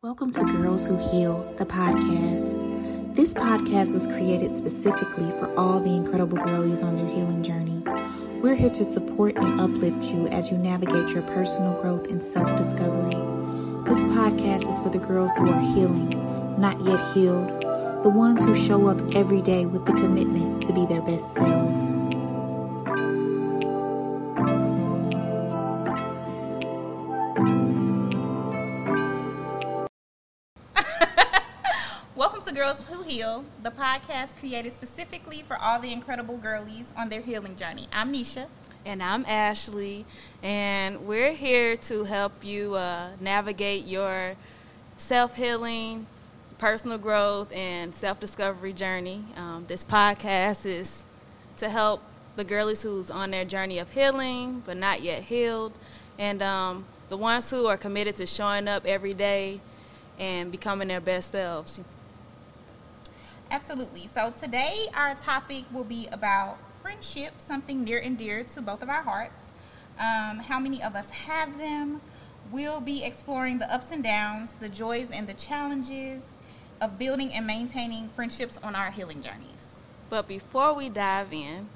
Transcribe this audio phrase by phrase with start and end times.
[0.00, 3.16] Welcome to Girls Who Heal, the podcast.
[3.16, 7.82] This podcast was created specifically for all the incredible girlies on their healing journey.
[8.40, 12.56] We're here to support and uplift you as you navigate your personal growth and self
[12.56, 13.10] discovery.
[13.90, 16.10] This podcast is for the girls who are healing,
[16.60, 17.48] not yet healed,
[18.04, 22.07] the ones who show up every day with the commitment to be their best selves.
[32.58, 37.54] Girls Who Heal, the podcast created specifically for all the incredible girlies on their healing
[37.54, 37.86] journey.
[37.92, 38.48] I'm Nisha.
[38.84, 40.04] And I'm Ashley,
[40.42, 44.34] and we're here to help you uh, navigate your
[44.96, 46.08] self healing,
[46.58, 49.22] personal growth, and self discovery journey.
[49.36, 51.04] Um, this podcast is
[51.58, 52.02] to help
[52.34, 55.74] the girlies who's on their journey of healing but not yet healed,
[56.18, 59.60] and um, the ones who are committed to showing up every day
[60.18, 61.80] and becoming their best selves.
[63.50, 64.08] Absolutely.
[64.14, 68.90] So today our topic will be about friendship, something near and dear to both of
[68.90, 69.52] our hearts.
[69.98, 72.02] Um, how many of us have them?
[72.52, 76.22] We'll be exploring the ups and downs, the joys and the challenges
[76.80, 79.48] of building and maintaining friendships on our healing journeys.
[80.10, 81.68] But before we dive in,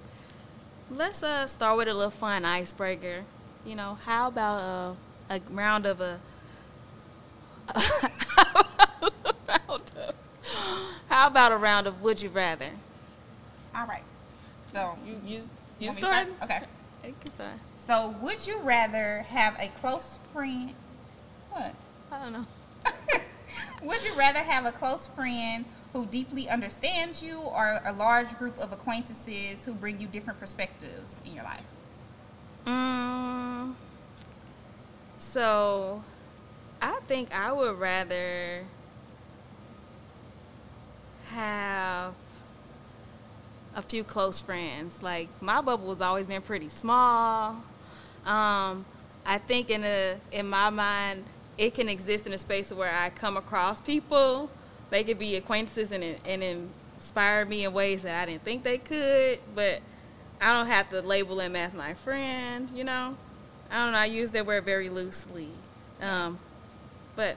[0.90, 3.24] let's uh, start with a little fun icebreaker.
[3.64, 4.60] You know, how about
[5.30, 6.20] a, a round of a,
[9.48, 10.14] round of,
[11.22, 12.70] how about a round of would you rather?
[13.76, 14.02] All right.
[14.74, 15.42] So You you
[15.78, 16.26] you start?
[16.42, 16.62] Okay.
[17.04, 17.52] You can start.
[17.78, 20.74] So would you rather have a close friend?
[21.52, 21.76] What?
[22.10, 22.46] I don't know.
[23.84, 28.58] Would you rather have a close friend who deeply understands you or a large group
[28.58, 31.64] of acquaintances who bring you different perspectives in your life?
[32.66, 33.74] Mm,
[35.18, 36.02] so,
[36.80, 38.64] I think I would rather
[41.32, 42.14] have
[43.74, 45.02] a few close friends.
[45.02, 47.56] Like my bubble has always been pretty small.
[48.24, 48.84] Um,
[49.24, 51.24] I think in a in my mind,
[51.58, 54.50] it can exist in a space where I come across people.
[54.90, 58.78] They could be acquaintances and and inspire me in ways that I didn't think they
[58.78, 59.80] could, but
[60.40, 62.70] I don't have to label them as my friend.
[62.74, 63.16] You know,
[63.70, 63.98] I don't know.
[63.98, 65.48] I use that word very loosely.
[66.00, 66.38] Um,
[67.16, 67.36] but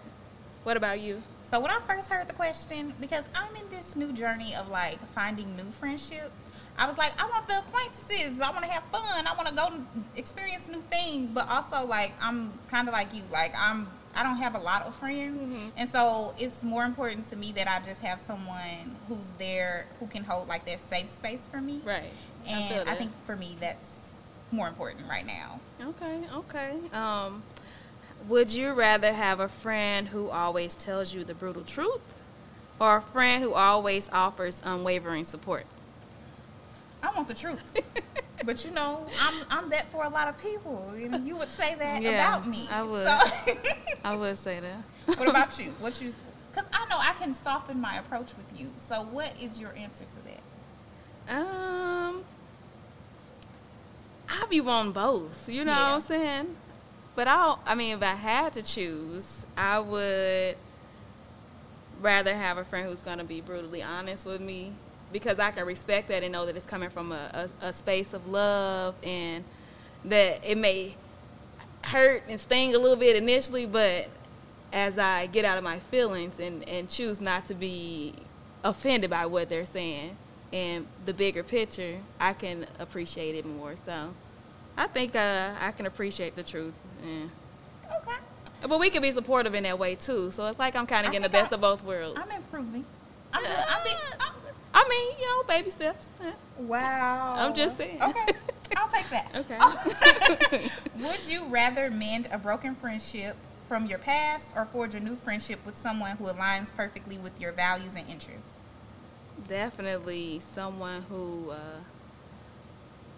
[0.64, 1.22] what about you?
[1.56, 5.00] So when I first heard the question, because I'm in this new journey of like
[5.14, 6.38] finding new friendships,
[6.78, 8.42] I was like, I want the acquaintances.
[8.42, 9.26] I want to have fun.
[9.26, 9.70] I want to go
[10.18, 11.32] experience new things.
[11.32, 13.22] But also, like, I'm kind of like you.
[13.32, 13.88] Like, I'm.
[14.14, 15.70] I don't have a lot of friends, Mm-hmm.
[15.78, 20.08] and so it's more important to me that I just have someone who's there who
[20.08, 21.80] can hold like that safe space for me.
[21.86, 22.12] Right.
[22.46, 22.98] And I, that.
[22.98, 23.90] think for me that's
[24.52, 25.60] more important right now.
[25.82, 26.72] Okay, okay.
[26.94, 27.44] Um,
[28.28, 32.02] would you rather have a friend who always tells you the brutal truth
[32.80, 35.66] or a friend who always offers unwavering support?
[37.04, 37.82] I want the truth.
[38.46, 40.92] but you know, I'm I'm that for a lot of people.
[40.98, 42.68] You know, you would say that Yeah, about me.
[42.72, 43.08] I would.
[43.08, 43.54] So-
[44.04, 45.18] I would say that.
[45.20, 45.72] what about you?
[45.80, 46.14] What you?
[46.52, 48.72] Because I know I can soften my approach with you.
[48.80, 50.16] So what is your answer to
[51.28, 51.38] that?
[51.38, 52.24] Um,
[54.30, 55.50] I'll be wanting both.
[55.50, 56.56] You know what I'm saying?
[57.16, 60.58] But I, I mean, if I had to choose, I would
[62.02, 64.74] rather have a friend who's going to be brutally honest with me
[65.12, 68.14] because I can respect that and know that it's coming from a, a, a space
[68.14, 69.44] of love and
[70.04, 70.96] that it may
[71.84, 74.08] hurt and sting a little bit initially, but
[74.74, 78.14] as I get out of my feelings and, and choose not to be
[78.64, 80.18] offended by what they're saying
[80.52, 83.76] and the bigger picture, I can appreciate it more.
[83.86, 84.14] So
[84.78, 86.74] I think uh, I can appreciate the truth.
[87.06, 87.98] Yeah.
[87.98, 88.18] Okay.
[88.68, 90.32] But we can be supportive in that way too.
[90.32, 92.20] So it's like I'm kind of getting the best I- of both worlds.
[92.22, 92.86] I'm improving.
[93.34, 93.46] I'm.
[93.46, 94.34] I'm, being, I'm
[94.74, 96.10] I mean, you know, baby steps.
[96.60, 97.36] Wow.
[97.38, 98.02] I'm just saying.
[98.02, 98.34] Okay.
[98.78, 99.28] I'll take that.
[100.52, 100.70] Okay.
[101.00, 103.36] Would you rather mend a broken friendship
[103.68, 107.52] from your past or forge a new friendship with someone who aligns perfectly with your
[107.52, 108.52] values and interests?
[109.48, 111.80] Definitely someone who, uh,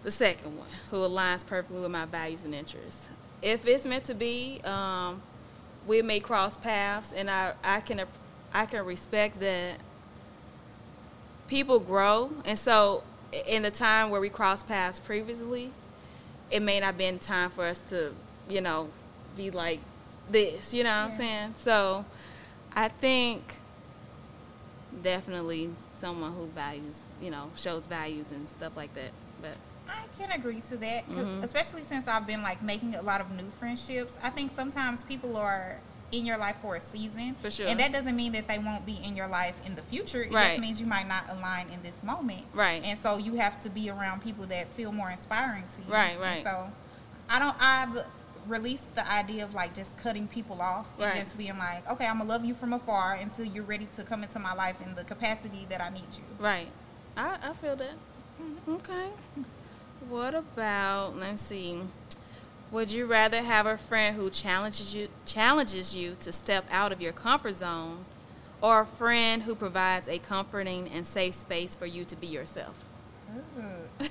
[0.02, 3.08] the second one, who aligns perfectly with my values and interests.
[3.42, 5.22] If it's meant to be, um,
[5.86, 8.02] we may cross paths, and I, I can
[8.52, 9.78] I can respect that
[11.48, 13.02] people grow, and so
[13.46, 15.70] in the time where we crossed paths previously,
[16.50, 18.14] it may not been time for us to,
[18.48, 18.88] you know,
[19.36, 19.80] be like
[20.30, 20.72] this.
[20.72, 21.54] You know what I'm saying?
[21.58, 22.04] So,
[22.74, 23.56] I think
[25.02, 29.10] definitely someone who values, you know, shows values and stuff like that.
[29.42, 29.56] But
[29.88, 31.42] I can agree to that, Mhm.
[31.42, 34.16] especially since I've been like making a lot of new friendships.
[34.22, 35.76] I think sometimes people are
[36.10, 37.34] in your life for a season.
[37.42, 37.66] For sure.
[37.68, 40.22] And that doesn't mean that they won't be in your life in the future.
[40.22, 40.48] It Right.
[40.48, 42.44] just means you might not align in this moment.
[42.54, 42.82] Right.
[42.82, 45.92] And so you have to be around people that feel more inspiring to you.
[45.92, 46.42] Right, And right.
[46.44, 46.70] so
[47.28, 48.06] I don't I've
[48.46, 51.22] released the idea of like just cutting people off and Right.
[51.22, 54.22] just being like, okay, I'm gonna love you from afar until you're ready to come
[54.22, 56.24] into my life in the capacity that I need you.
[56.38, 56.68] Right.
[57.18, 57.92] I, I feel that.
[58.40, 58.72] Mm-hmm.
[58.76, 59.08] Okay.
[60.08, 61.82] What about let's see.
[62.70, 67.00] Would you rather have a friend who challenges you challenges you to step out of
[67.00, 68.04] your comfort zone
[68.60, 72.84] or a friend who provides a comforting and safe space for you to be yourself?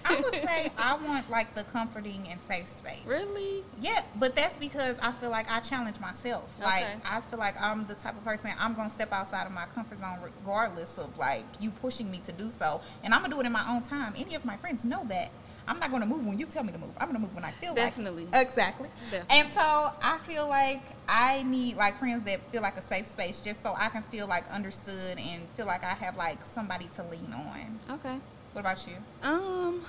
[0.05, 3.05] I would say I want like the comforting and safe space.
[3.05, 3.63] Really?
[3.79, 6.59] Yeah, but that's because I feel like I challenge myself.
[6.61, 6.93] Like Okay.
[7.05, 9.99] I feel like I'm the type of person I'm gonna step outside of my comfort
[9.99, 13.45] zone regardless of like you pushing me to do so, and I'm gonna do it
[13.45, 14.13] in my own time.
[14.17, 15.31] Any of my friends know that.
[15.67, 16.91] I'm not gonna move when you tell me to move.
[16.97, 18.25] I'm gonna move when I feel Definitely.
[18.25, 18.47] like it.
[18.47, 18.89] Exactly.
[19.11, 19.37] Definitely.
[19.37, 19.59] And so
[20.01, 23.73] I feel like I need like friends that feel like a safe space, just so
[23.77, 27.97] I can feel like understood and feel like I have like somebody to lean on.
[27.97, 28.17] Okay.
[28.53, 28.95] What about you?
[29.27, 29.83] Um,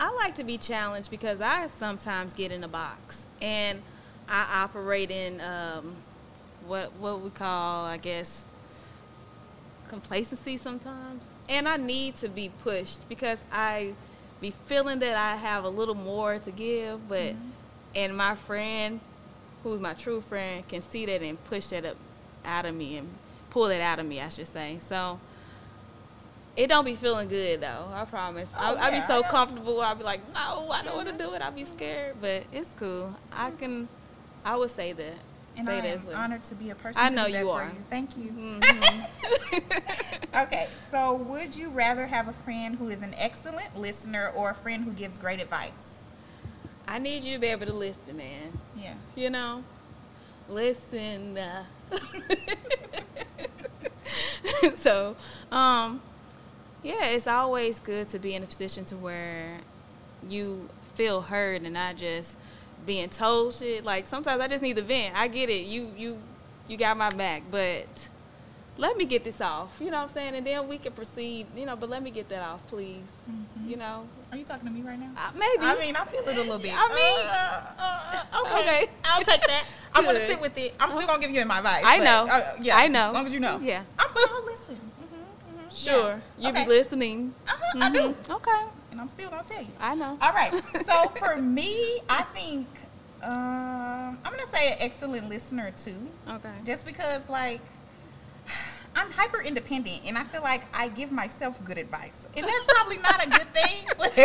[0.00, 3.82] I like to be challenged because I sometimes get in a box and
[4.28, 5.96] I operate in um,
[6.66, 8.46] what what we call, I guess,
[9.88, 11.24] complacency sometimes.
[11.48, 13.94] And I need to be pushed because I
[14.40, 17.34] be feeling that I have a little more to give, but
[17.94, 19.00] and my friend,
[19.62, 21.96] who's my true friend, can see that and push that up
[22.44, 23.08] out of me and
[23.50, 24.78] pull it out of me, I should say.
[24.80, 25.18] So
[26.56, 27.86] it don't be feeling good though.
[27.92, 28.48] I promise.
[28.56, 29.80] Oh, I, I be so I comfortable.
[29.80, 31.40] I be like, no, I don't want to do it.
[31.42, 33.14] I be scared, but it's cool.
[33.32, 33.88] I can.
[34.44, 35.14] I would say that.
[35.56, 36.16] And say I that am as well.
[36.16, 37.02] honored to be a person.
[37.02, 37.64] I to know you for are.
[37.64, 37.70] You.
[37.90, 38.30] Thank you.
[38.30, 39.06] Mhm.
[40.36, 44.54] Okay, so would you rather have a friend who is an excellent listener or a
[44.54, 46.02] friend who gives great advice?
[46.86, 48.58] I need you to be able to listen, man.
[48.76, 48.94] Yeah.
[49.14, 49.64] You know,
[50.48, 51.38] listen.
[51.38, 51.64] Uh.
[54.76, 55.16] so,
[55.50, 56.02] um,
[56.82, 59.58] yeah, it's always good to be in a position to where
[60.28, 62.36] you feel heard and not just
[62.84, 63.84] being told shit.
[63.84, 65.16] Like sometimes I just need to vent.
[65.16, 65.66] I get it.
[65.66, 66.18] You you
[66.68, 67.86] you got my back, but
[68.78, 69.76] let me get this off.
[69.80, 70.34] You know what I'm saying?
[70.36, 71.46] And then we can proceed.
[71.54, 73.02] You know, but let me get that off, please.
[73.66, 75.10] You know, Are you talking to me right now?
[75.16, 75.62] uh, maybe.
[75.62, 76.72] I mean, I feel it a little bit.
[76.74, 78.60] I mean- Uh, uh, uh, okay.
[78.60, 78.90] Okay.
[79.04, 79.64] I'll take that.
[79.94, 80.74] I'm gonna sit with it.
[80.80, 81.82] I'm still gonna give you my advice.
[81.84, 82.26] I but, know.
[82.32, 83.08] uh, yeah, I know.
[83.08, 83.58] As long as you know.
[83.60, 83.82] Yeah.
[83.98, 84.76] I'm gonna listen.
[84.76, 85.16] hmm
[85.60, 86.62] hmm Sure, you okay.
[86.64, 87.34] be listening.
[87.48, 88.00] Uh-huh, I do.
[88.14, 88.30] Mhm.
[88.36, 89.68] Okay, And I'm still gonna tell you.
[89.80, 90.16] I know.
[90.22, 90.52] All right.
[90.86, 92.66] So for me, I think
[93.22, 95.98] um, I'm gonna say an excellent listener too.
[96.28, 96.52] Okay.
[96.64, 97.60] Just because like
[98.98, 102.26] I'm hyper independent and I feel like I give myself good advice.
[102.36, 104.18] And that's probably not a good thing, but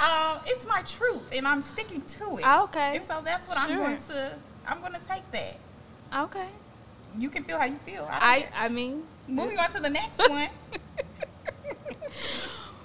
[0.00, 2.46] um, it's my truth and I'm sticking to it.
[2.46, 2.96] Okay.
[2.96, 4.34] And so that's what I'm going to
[4.68, 5.56] I'm going to take that.
[6.16, 6.46] Okay.
[7.18, 8.06] You can feel how you feel.
[8.08, 10.48] I, I I mean, moving on to the next one.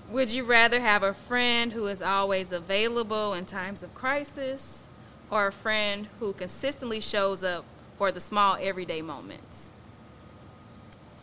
[0.09, 4.87] would you rather have a friend who is always available in times of crisis,
[5.29, 7.65] or a friend who consistently shows up
[7.97, 9.72] for the small everyday moments?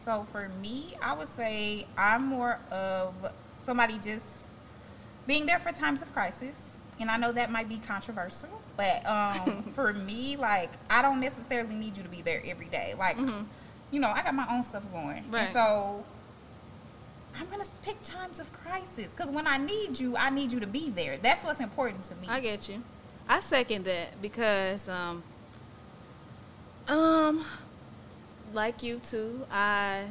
[0.04, 3.14] So for me, I would say I'm more of
[3.66, 4.24] somebody just
[5.26, 6.54] being there for times of crisis.
[6.98, 11.74] And I know that might be controversial, but um, for me, like I don't necessarily
[11.74, 12.94] need you to be there every day.
[12.98, 13.16] Like,
[13.90, 15.44] you know, I got my own stuff going, Right.
[15.44, 16.04] and so
[17.38, 20.66] I'm gonna pick times of crisis because when I need you, I need you to
[20.66, 21.16] be there.
[21.16, 22.26] That's what's important to me.
[22.28, 22.82] I get you.
[23.28, 25.22] I second that because um
[26.88, 27.44] um
[28.52, 30.06] like you too, I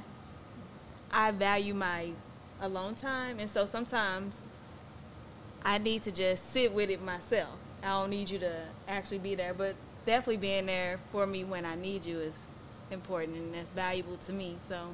[1.12, 2.12] I value my
[2.62, 4.40] alone time and so sometimes
[5.64, 7.58] I need to just sit with it myself.
[7.84, 8.54] I don't need you to
[8.88, 12.34] actually be there, but definitely being there for me when I need you is
[12.92, 14.58] important and that's valuable to me.
[14.68, 14.94] So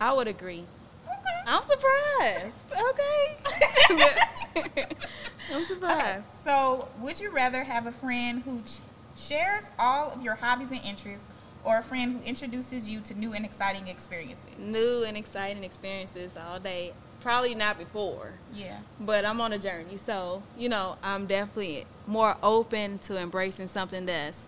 [0.00, 0.64] I would agree.
[1.06, 1.42] okay.
[1.46, 2.54] I'm surprised.
[2.90, 4.84] Okay.
[5.52, 6.24] I'm surprised.
[6.44, 8.78] So, would you rather have a friend who ch-
[9.16, 11.26] shares all of your hobbies and interests,
[11.68, 14.46] or a friend who introduces you to new and exciting experiences?
[14.58, 16.94] New and exciting experiences all day.
[17.20, 18.78] Probably not before, Yeah.
[18.98, 19.98] but I'm on a journey.
[19.98, 24.46] So, you know, I'm definitely more open to embracing something that's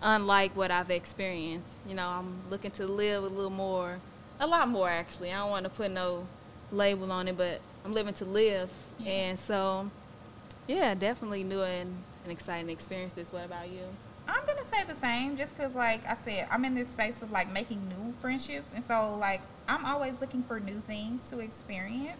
[0.00, 1.68] unlike what I've experienced.
[1.86, 3.98] You know, I'm looking to live a little more,
[4.40, 5.30] a lot more actually.
[5.32, 6.26] I don't want to put no
[6.72, 8.70] label on it, but I'm living to live.
[8.98, 9.10] Yeah.
[9.12, 9.90] And so,
[10.66, 13.32] yeah, definitely new and, and exciting experiences.
[13.32, 13.82] What about you?
[14.48, 17.52] Gonna say the same, just because, like I said, I'm in this space of like
[17.52, 22.16] making new friendships, and so like I'm always looking for new things to experience.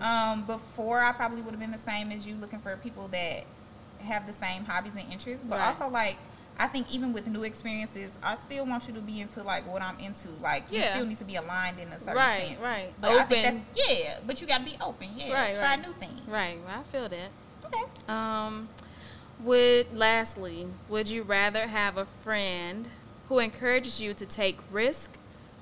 [0.00, 3.44] Um, before I probably would have been the same as you, looking for people that
[4.00, 5.66] have the same hobbies and interests, but Right.
[5.68, 6.16] also like
[6.58, 9.80] I think even with new experiences, I still want you to be into like what
[9.80, 10.28] I'm into.
[10.42, 12.60] Like you still need to be aligned in a certain Right, sense.
[12.60, 12.92] right.
[13.00, 13.62] But I think Open.
[13.76, 14.18] that's yeah.
[14.26, 15.08] But you got to be open.
[15.16, 15.32] Yeah.
[15.32, 15.80] Right, Try right.
[15.86, 16.20] new things.
[16.26, 17.30] Right, I feel that.
[17.66, 17.84] Okay.
[18.08, 18.68] Um,
[19.44, 22.88] would lastly, would you rather have a friend
[23.28, 25.12] who encourages you to take risk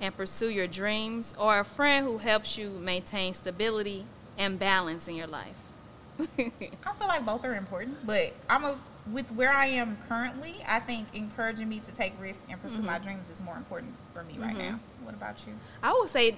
[0.01, 4.05] and pursue your dreams, or a friend who helps you maintain stability
[4.39, 5.57] and balance in your life?
[6.21, 8.77] I feel like both are important, but I'm a
[9.13, 10.57] with where I am currently.
[10.67, 12.87] I think encouraging me to take risks and pursue Mm-hmm.
[12.87, 14.79] my dreams is more important for me right now.
[15.03, 15.55] What about you?
[15.83, 16.37] I would say,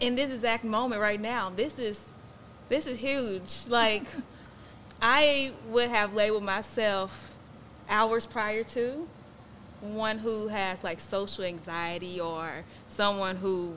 [0.00, 2.08] in this exact moment right now, this is
[2.68, 3.58] this is huge.
[3.68, 4.04] Like,
[5.02, 7.34] I would have labeled myself
[7.88, 9.08] hours prior to
[9.80, 13.74] one who has like social anxiety or someone who,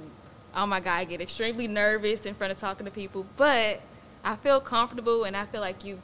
[0.56, 3.26] oh my God, I get extremely nervous in front of talking to people.
[3.38, 3.82] But
[4.24, 6.02] I feel comfortable, and I feel like you've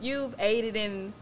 [0.00, 1.12] you've aided in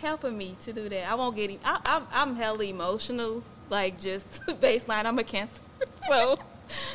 [0.00, 1.08] helping me to do that.
[1.08, 1.52] I won't get.
[1.64, 5.04] I, I'm I'm hella emotional, like just baseline.
[5.04, 5.62] I'm a cancer,
[6.08, 6.36] so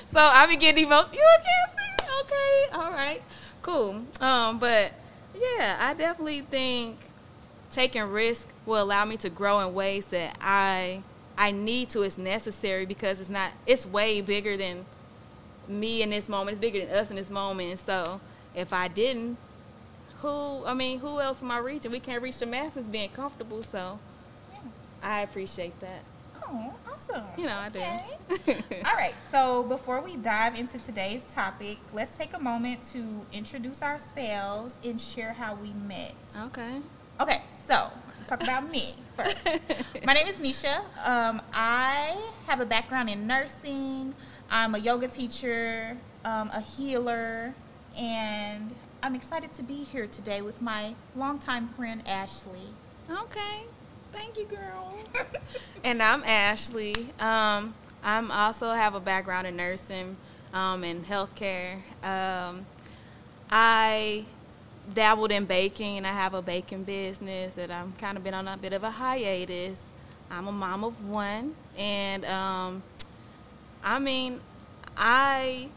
[0.08, 1.16] so I be getting emotional.
[1.16, 2.12] You're a cancer?
[2.22, 3.22] Okay, all right,
[3.62, 4.04] cool.
[4.20, 4.92] Um, but
[5.40, 6.98] yeah, I definitely think
[7.72, 11.02] taking risk will allow me to grow in ways that I
[11.38, 12.02] I need to.
[12.04, 13.52] It's necessary because it's not.
[13.66, 14.86] It's way bigger than
[15.68, 16.52] me in this moment.
[16.52, 17.72] It's bigger than us in this moment.
[17.72, 18.22] And so
[18.56, 19.38] if I didn't,
[20.22, 21.92] who I mean, who else am I reaching?
[21.92, 23.64] We can't reach the masses being comfortable.
[23.64, 24.00] So
[24.52, 24.60] Yeah.
[25.04, 26.04] I appreciate that.
[26.52, 27.24] Oh, awesome.
[27.38, 27.80] You know, I do.
[27.80, 28.84] Okay.
[28.86, 29.14] All right.
[29.32, 35.00] So before we dive into today's topic, let's take a moment to introduce ourselves and
[35.00, 36.16] share how we met.
[36.46, 36.80] Okay.
[37.22, 37.92] Okay, so
[38.28, 39.38] talk about me first.
[40.06, 40.80] My name is Nisha.
[41.06, 44.16] Um, I have a background in nursing.
[44.50, 47.54] I'm a yoga teacher, um, a healer,
[47.98, 52.74] and I'm excited to be here today with my longtime friend Ashley.
[53.10, 53.64] Okay.
[54.12, 54.96] Thank you, girl.
[55.84, 56.96] and I'm Ashley.
[57.20, 57.74] Um,
[58.04, 60.16] I'm also have a background in nursing
[60.54, 61.76] um, and healthcare.
[62.04, 62.66] Um,
[63.52, 64.26] I
[64.94, 68.48] dabbled in baking, and I have a baking business that I'm kind of been on
[68.48, 69.86] a bit of a hiatus.
[70.32, 72.84] I'm a mom of one, and um,
[73.84, 74.42] I mean,
[74.96, 75.70] I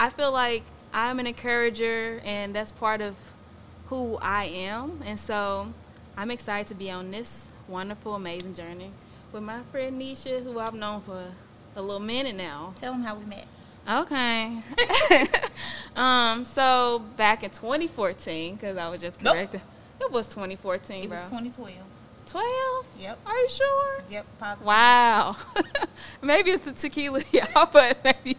[0.00, 0.62] I feel like
[0.92, 3.14] I'm an encourager, and that's part of
[3.86, 5.00] who I am.
[5.04, 5.72] And so
[6.18, 8.90] I'm excited to be on this wonderful, amazing journey
[9.30, 11.26] with my friend Nisha, who I've known for
[11.76, 12.74] a little minute now.
[12.80, 13.46] Tell them how we met.
[13.88, 14.58] Okay.
[15.96, 19.54] um, so back in 2014, because I was just Nope.
[19.54, 21.16] It was 2014, It bro.
[21.16, 21.76] was 2012.
[22.26, 22.86] 12?
[22.98, 23.18] Yep.
[23.24, 23.98] Are you sure?
[24.10, 24.26] Yep.
[24.40, 24.66] Positive.
[24.66, 25.36] Wow.
[26.22, 28.36] maybe it's the tequila, y'all, but maybe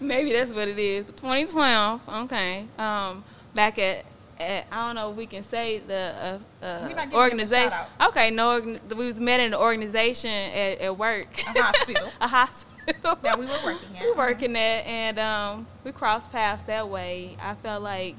[0.00, 1.06] maybe that's what it is.
[1.06, 2.00] 2012.
[2.24, 2.66] Okay.
[2.76, 3.22] Um,
[3.54, 4.04] back at,
[4.38, 7.12] at I don't know if we can say the uh, uh, We're not giving them
[7.12, 7.78] a organization.
[8.02, 11.28] Okay, no, we was met in an organization at, at work.
[11.38, 12.08] A hospital.
[12.20, 14.02] a hospital That we were working at.
[14.02, 17.36] we were working at, and um, we crossed paths that way.
[17.40, 18.16] I felt like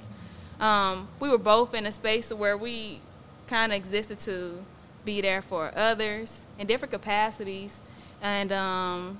[0.59, 3.01] um, we were both in a space where we
[3.47, 4.63] kind of existed to
[5.03, 7.81] be there for others in different capacities,
[8.21, 9.19] and um,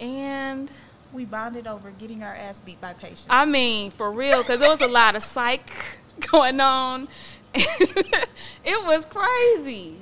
[0.00, 0.70] and
[1.12, 3.26] We bonded over getting our ass beat by patients.
[3.28, 5.68] I mean for real, because there was a lot of psych
[6.30, 7.08] going on.
[7.54, 9.96] it was crazy.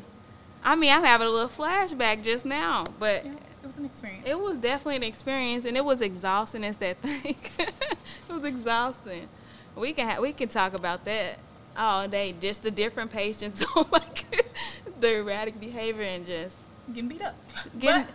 [0.63, 4.27] I mean, I'm having a little flashback just now, but Yeah, it was an experience.
[4.27, 7.37] it was definitely an experience, and it was exhausting as that thing.
[7.59, 7.73] it
[8.33, 9.29] was exhausting.
[9.77, 11.39] We can ha- we can talk about that
[11.77, 12.35] all day.
[12.41, 14.25] Just the different patients, like
[15.01, 16.57] the erratic behavior, and just
[16.93, 17.35] getting beat up.
[17.79, 18.03] getting.
[18.05, 18.11] But-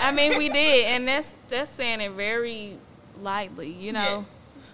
[0.00, 2.78] I mean, we did, and that's that's saying it very
[3.20, 4.18] lightly, you know.
[4.20, 4.24] Yes.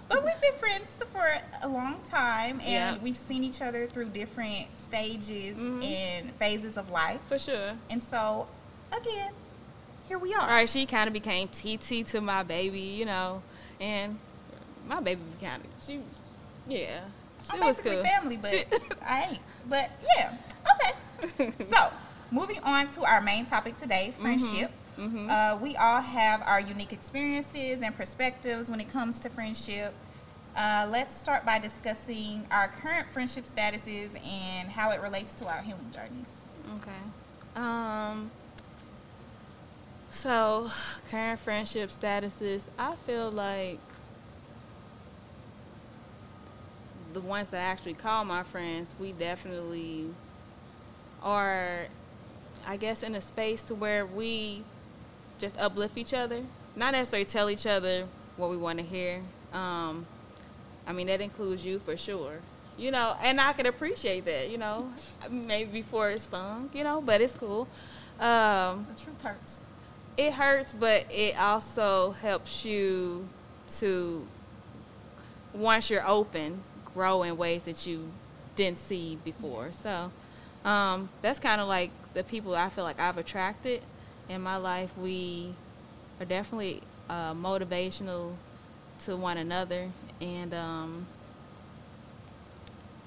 [0.08, 1.26] But we've been friends for
[1.62, 5.84] a long time, and we've seen each other through different stages Mhm.
[5.84, 7.20] and phases of life.
[7.28, 7.72] For sure.
[7.90, 8.46] And so,
[8.90, 9.32] again,
[10.08, 10.40] here we are.
[10.40, 13.42] All right, she kind of became TT to my baby, you know,
[13.80, 14.18] and
[14.86, 16.00] my baby kind of she,
[16.66, 17.00] yeah,
[17.44, 18.04] she I'm was basically cool.
[18.04, 18.64] family, but She-
[19.06, 19.40] I ain't.
[19.68, 20.32] But yeah,
[21.36, 21.50] okay.
[21.70, 21.90] so,
[22.30, 24.70] moving on to our main topic today, friendship.
[24.98, 25.30] Mhm.
[25.30, 29.94] Uh, we all have our unique experiences and perspectives when it comes to friendship.
[30.56, 35.62] Uh, let's start by discussing our current friendship statuses and how it relates to our
[35.62, 36.26] healing journeys.
[36.76, 36.90] Okay.
[37.56, 38.30] Um.
[40.10, 40.70] So,
[41.10, 42.68] current friendship statuses.
[42.78, 43.78] I feel like
[47.12, 50.06] the ones that I actually call my friends, we definitely
[51.22, 51.86] are,
[52.66, 54.64] I guess, in a space to where we
[55.38, 56.42] just uplift each other.
[56.76, 59.20] Not necessarily tell each other what we want to hear.
[59.52, 60.06] Um,
[60.86, 62.38] I mean, that includes you for sure.
[62.76, 64.92] you know, and I could appreciate that, you know,
[65.30, 67.66] maybe before it stung, you know, but it's cool.
[68.20, 69.58] Um, The truth hurts.
[70.16, 73.28] it hurts, but it also helps you
[73.78, 74.26] to
[75.54, 76.60] once you're open,
[76.94, 78.10] grow in ways that you
[78.56, 79.70] didn't see before.
[79.72, 80.10] So
[80.64, 83.82] um, that's kind of like the people I feel like I've attracted
[84.28, 84.96] in my life.
[84.96, 85.52] We
[86.20, 88.34] are definitely uh, motivational
[89.04, 89.88] to one another,
[90.20, 91.06] and um,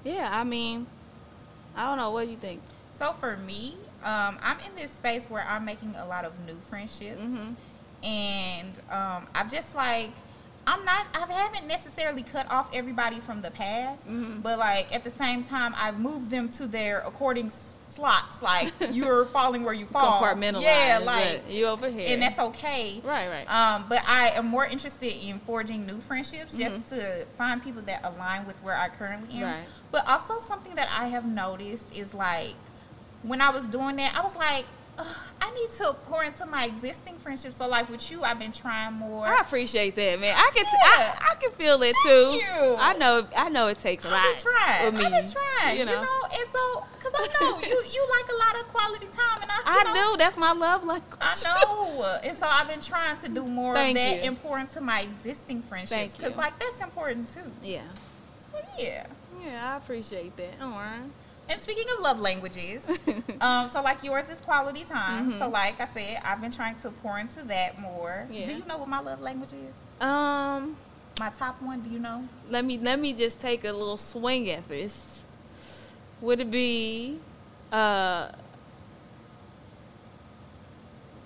[0.04, 0.86] yeah, I mean,
[1.76, 2.10] I don't know.
[2.10, 2.60] What do you think?
[2.98, 6.56] So for me, um, I'm in this space where I'm making a lot of new
[6.56, 7.54] friendships, Mhm.
[8.02, 10.10] and um, I'm just like,
[10.66, 11.06] I'm not.
[11.14, 14.42] I haven't necessarily cut off everybody from the past, Mhm.
[14.42, 17.50] but like at the same time, I've moved them to their according
[17.92, 18.40] slots.
[18.42, 20.20] Like you're falling where you fall.
[20.22, 20.62] Compartmentalize.
[20.62, 23.00] Yeah, like, you over here, and that's okay.
[23.04, 23.50] right, right.
[23.50, 26.88] Um, but I am more interested in forging new friendships just Mhm.
[26.90, 29.42] to find people that align with where I currently am.
[29.44, 29.64] Right.
[29.90, 32.54] But also something that I have noticed is like
[33.22, 34.64] when I was doing that, I was like,
[34.98, 37.56] I need to pour into my existing friendships.
[37.56, 39.26] So like with you, I've been trying more.
[39.26, 40.34] I appreciate that, man.
[40.36, 41.14] I can, Yeah.
[41.18, 42.38] I, I can feel it Thank too.
[42.38, 42.76] you.
[42.78, 44.22] I know, I know it takes a I've lot.
[44.22, 44.94] been trying.
[44.98, 45.78] Me, I've been trying.
[45.78, 49.42] You know, and so because I know you you like a lot of quality time,
[49.42, 50.18] and I I know, do.
[50.18, 51.18] That's my love language.
[51.20, 54.28] I know, and so I've been trying to do more Thank of that you.
[54.28, 57.40] and pour into my existing friendships because like that's important too.
[57.62, 57.82] Yeah,
[58.52, 59.06] So yeah.
[59.44, 60.54] yeah, I appreciate that.
[60.62, 61.00] All right.
[61.48, 62.82] And speaking of love languages,
[63.40, 65.32] um, so like yours is quality time.
[65.32, 65.38] Mhm.
[65.38, 68.26] So like I said, I've been trying to pour into that more.
[68.30, 68.46] Yeah.
[68.46, 69.74] Do you know what my love language is?
[70.06, 70.76] Um,
[71.20, 72.26] My top one, do you know?
[72.48, 75.24] let me let me just take a little swing at this.
[76.22, 77.18] Would it be,
[77.72, 78.28] uh,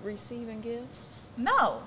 [0.03, 1.01] receiving gifts?
[1.37, 1.83] No.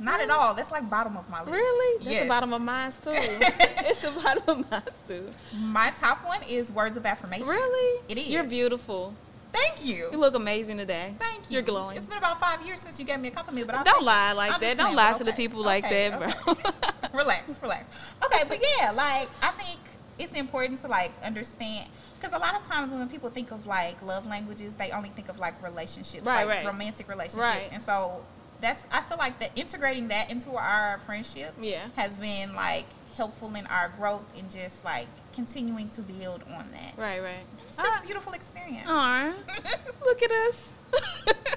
[0.00, 0.54] Not at all.
[0.54, 1.52] That's like bottom of my list.
[1.52, 1.98] Really?
[2.04, 2.22] That's Yes.
[2.24, 3.10] the bottom of mine too.
[3.14, 5.30] it's the bottom of mine too.
[5.56, 7.46] My top one is words of affirmation.
[7.46, 8.00] Really?
[8.08, 8.28] It is.
[8.28, 9.12] You're beautiful.
[9.52, 10.08] Thank you.
[10.12, 11.14] You look amazing today.
[11.18, 11.54] Thank you.
[11.54, 11.96] You're glowing.
[11.96, 14.32] It's been about five years since you gave me a compliment, but I'll Don't lie
[14.32, 14.76] like I'm that.
[14.76, 15.36] Don't lie to the okay.
[15.36, 16.62] people like Okay, that, okay.
[16.72, 17.10] bro.
[17.18, 17.88] relax, relax.
[18.24, 19.80] Okay, but yeah, like I think
[20.18, 21.88] it's important to like understand
[22.20, 25.28] because a lot of times when people think of like love languages, they only think
[25.28, 26.66] of like relationships, Right, like right.
[26.66, 27.68] romantic relationships, Right.
[27.72, 28.24] and so
[28.60, 31.86] that's I feel like that integrating that into our friendship Yeah.
[31.96, 36.94] has been like helpful in our growth and just like continuing to build on that.
[36.96, 37.44] right, right.
[37.68, 38.86] It's been a beautiful experience.
[38.88, 39.32] Aw,
[40.04, 40.68] look at us.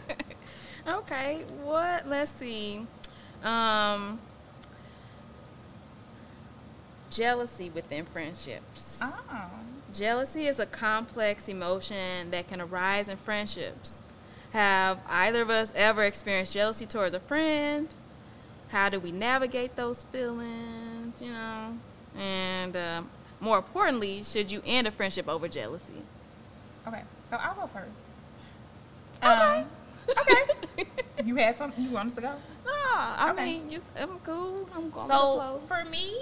[0.87, 2.07] okay, what?
[2.07, 2.85] Let's see.
[3.43, 4.19] Um,
[7.09, 8.99] jealousy within friendships.
[9.03, 9.49] Oh.
[9.93, 14.03] Jealousy is a complex emotion that can arise in friendships.
[14.53, 17.87] Have either of us ever experienced jealousy towards a friend?
[18.69, 21.21] How do we navigate those feelings?
[21.21, 21.77] You know,
[22.17, 26.03] and um, more importantly, should you end a friendship over jealousy?
[26.87, 27.99] Okay, so I'll go first.
[29.23, 29.59] Okay.
[29.59, 29.65] Um,
[30.19, 30.85] okay.
[31.25, 32.33] you had something you want us to go?
[32.65, 33.45] No, I Okay.
[33.45, 34.67] mean, you, I'm cool.
[34.75, 36.15] I'm going So for me,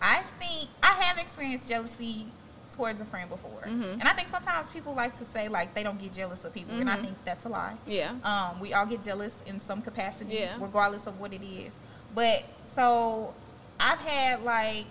[0.00, 2.26] I think I have experienced jealousy
[2.74, 3.92] towards a friend before, Mhm.
[3.94, 6.74] and I think sometimes people like to say like they don't get jealous of people,
[6.78, 7.02] and I Mhm.
[7.04, 7.74] think that's a lie.
[7.86, 8.12] Yeah.
[8.24, 10.56] Um, we all get jealous in some capacity, Yeah.
[10.58, 11.72] regardless of what it is.
[12.14, 13.34] But so
[13.78, 14.86] I've had like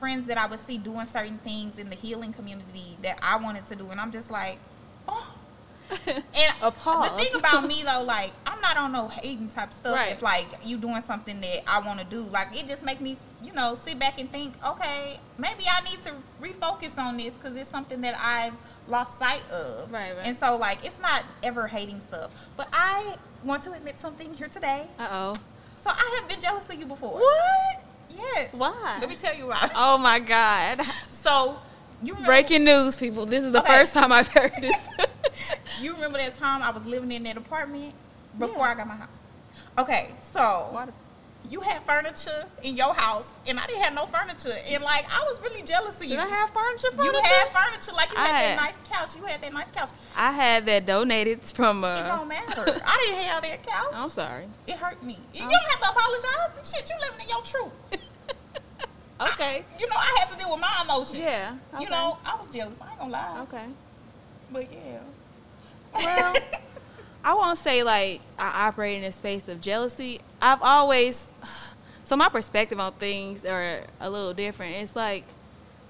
[0.00, 3.66] friends that I would see doing certain things in the healing community that I wanted
[3.68, 4.58] to do, and I'm just like,
[5.08, 5.26] oh.
[6.06, 7.04] And Appalled.
[7.18, 9.94] the thing about me though, like I'm not on no hating type stuff.
[9.94, 10.12] Right.
[10.12, 13.16] If like you doing something that I want to do, like it just make me,
[13.42, 17.56] you know, sit back and think, okay, maybe I need to refocus on this because
[17.56, 18.54] it's something that I've
[18.88, 19.90] lost sight of.
[19.92, 20.26] Right, right.
[20.26, 24.48] And so like it's not ever hating stuff, but I want to admit something here
[24.48, 24.86] today.
[24.98, 25.34] Uh oh.
[25.80, 27.20] So I have been jealous of you before.
[27.20, 27.84] What?
[28.10, 28.52] Yes.
[28.52, 28.98] Why?
[29.00, 29.70] Let me tell you why.
[29.74, 30.80] Oh my God.
[31.22, 31.56] So
[32.02, 33.26] you remember, Breaking news, people.
[33.26, 33.68] This is the Okay.
[33.72, 34.76] first time I've heard this.
[35.80, 37.92] You remember that time I was living in that apartment
[38.38, 38.72] before Yeah.
[38.72, 39.08] I got my house?
[39.78, 40.88] Okay, so
[41.50, 44.56] you had furniture in your house and I didn't have no furniture.
[44.68, 46.10] And like I was really jealous of you.
[46.10, 46.88] You Did I have furniture?
[46.92, 47.26] you furniture?
[47.26, 49.16] had furniture, like you I had, had- that nice couch.
[49.16, 49.90] You had that nice couch.
[50.16, 51.84] I had that donated from.
[51.84, 52.80] It Uh, don't matter.
[52.84, 53.92] I didn't have that couch.
[53.92, 54.46] I'm sorry.
[54.66, 55.18] It hurt me.
[55.34, 55.48] You Oh.
[55.48, 56.72] don't have to apologize.
[56.74, 57.72] Shit, you living in your truth.
[59.18, 59.64] Okay.
[59.80, 61.18] You know, I had to deal with my emotions.
[61.18, 61.54] Yeah.
[61.80, 62.78] You know, I was jealous.
[62.82, 63.40] I ain't gonna lie.
[63.44, 63.64] Okay.
[64.52, 64.98] But yeah.
[65.98, 66.34] Well,
[67.24, 70.20] I won't say like I operate in a space of jealousy.
[70.40, 71.32] I've always,
[72.04, 74.76] so my perspective on things are a little different.
[74.76, 75.24] It's like,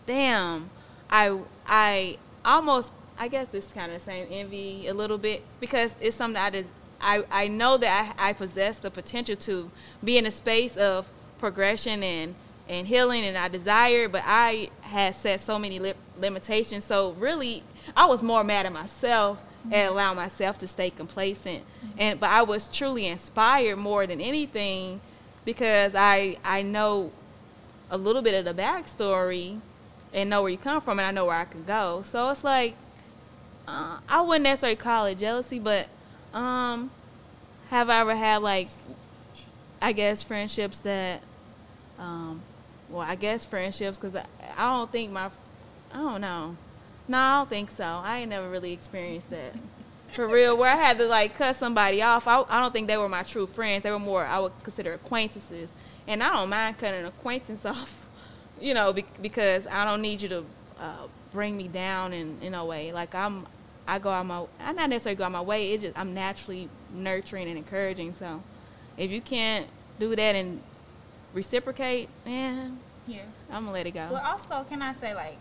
[0.06, 0.70] damn,
[1.10, 5.42] I I almost I guess this is kind of the same envy a little bit
[5.60, 6.68] because it's something I just
[7.00, 9.70] I I know that I, I possess the potential to
[10.02, 12.34] be in a space of progression and
[12.68, 16.84] and healing and I desired, but I had set so many li- limitations.
[16.84, 17.62] So really,
[17.96, 19.44] I was more mad at myself.
[19.70, 21.64] And allowing myself to stay complacent.
[21.98, 25.00] And but I was truly inspired more than anything
[25.44, 27.12] because I I know
[27.90, 29.60] a little bit of the backstory
[30.12, 32.02] and know where you come from and I know where I can go.
[32.04, 32.74] So it's like
[33.68, 35.88] uh, I wouldn't necessarily call it jealousy, but
[36.32, 36.90] um,
[37.70, 38.68] have I ever had like
[39.80, 41.20] I guess friendships that
[41.98, 42.42] um,
[42.88, 44.24] well, I guess friendships because I,
[44.56, 45.30] I don't think my,
[45.92, 46.56] I don't know.
[47.08, 47.84] No, I don't think so.
[47.84, 49.54] I ain't never really experienced that.
[50.12, 52.96] For real, where I had to like cut somebody off, I, I don't think they
[52.96, 53.82] were my true friends.
[53.82, 55.72] They were more I would consider acquaintances,
[56.06, 58.06] and I don't mind cutting an acquaintance off,
[58.60, 60.44] you know, be, because I don't need you to
[60.80, 62.92] uh, bring me down in in a way.
[62.92, 63.46] Like I'm,
[63.86, 65.72] I go out my, I not necessarily go out my way.
[65.72, 68.14] It just I'm naturally nurturing and encouraging.
[68.14, 68.42] So,
[68.96, 69.66] if you can't
[69.98, 70.60] do that and
[71.34, 72.68] reciprocate, yeah,
[73.06, 74.08] yeah, I'm gonna let it go.
[74.10, 75.36] But also, can I say like,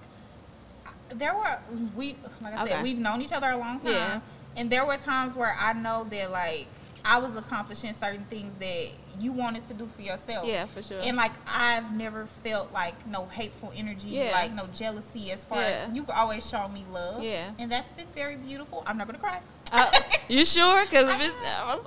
[1.10, 1.58] there were
[1.96, 2.72] we like I okay.
[2.74, 4.20] said we've known each other a long time, yeah.
[4.56, 6.68] and there were times where I know that like
[7.04, 8.89] I was accomplishing certain things that
[9.20, 10.48] you wanted to do for yourself.
[10.48, 11.00] Yeah, for sure.
[11.02, 14.32] And like I've never felt like no hateful energy, yeah.
[14.32, 15.32] like no jealousy.
[15.32, 15.86] As far yeah.
[15.88, 18.84] as you've always shown me love, yeah, and that's been very beautiful.
[18.88, 19.39] I'm not gonna cry.
[19.72, 19.91] Uh,
[20.28, 20.84] you sure?
[20.86, 21.32] Because I'm,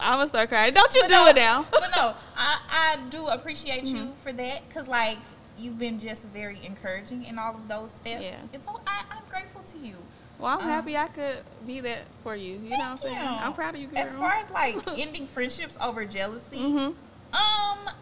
[0.01, 0.73] I'm, gonna start crying.
[0.73, 1.67] Don't you do no, it now?
[1.71, 3.97] but no, I, I do appreciate mm-hmm.
[3.97, 4.69] you for that.
[4.69, 5.19] Because like
[5.59, 8.23] you've been just very encouraging in all of those steps.
[8.23, 8.37] Yeah.
[8.53, 9.95] And so I, I'm grateful to you.
[10.39, 12.55] Well, I'm um, happy I could be that for you.
[12.55, 13.15] You know what I'm saying?
[13.15, 13.21] You.
[13.23, 13.99] I'm proud of you, girl.
[13.99, 17.35] As far as like ending friendships over jealousy, mm-hmm.
[17.35, 17.95] um,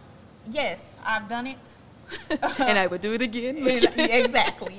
[0.51, 1.59] yes, I've done it.
[2.61, 3.67] and I would do it again.
[3.67, 4.77] exactly.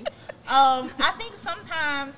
[0.48, 2.18] Um, I think sometimes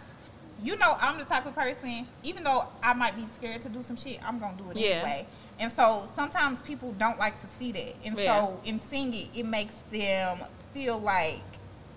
[0.61, 3.81] you know, I'm the type of person, even though I might be scared to do
[3.81, 4.87] some shit, I'm gonna do it yeah.
[4.87, 5.27] anyway.
[5.59, 7.95] And so sometimes people don't like to see that.
[8.05, 8.45] And yeah.
[8.45, 10.39] so in singing, it it makes them
[10.73, 11.41] feel like,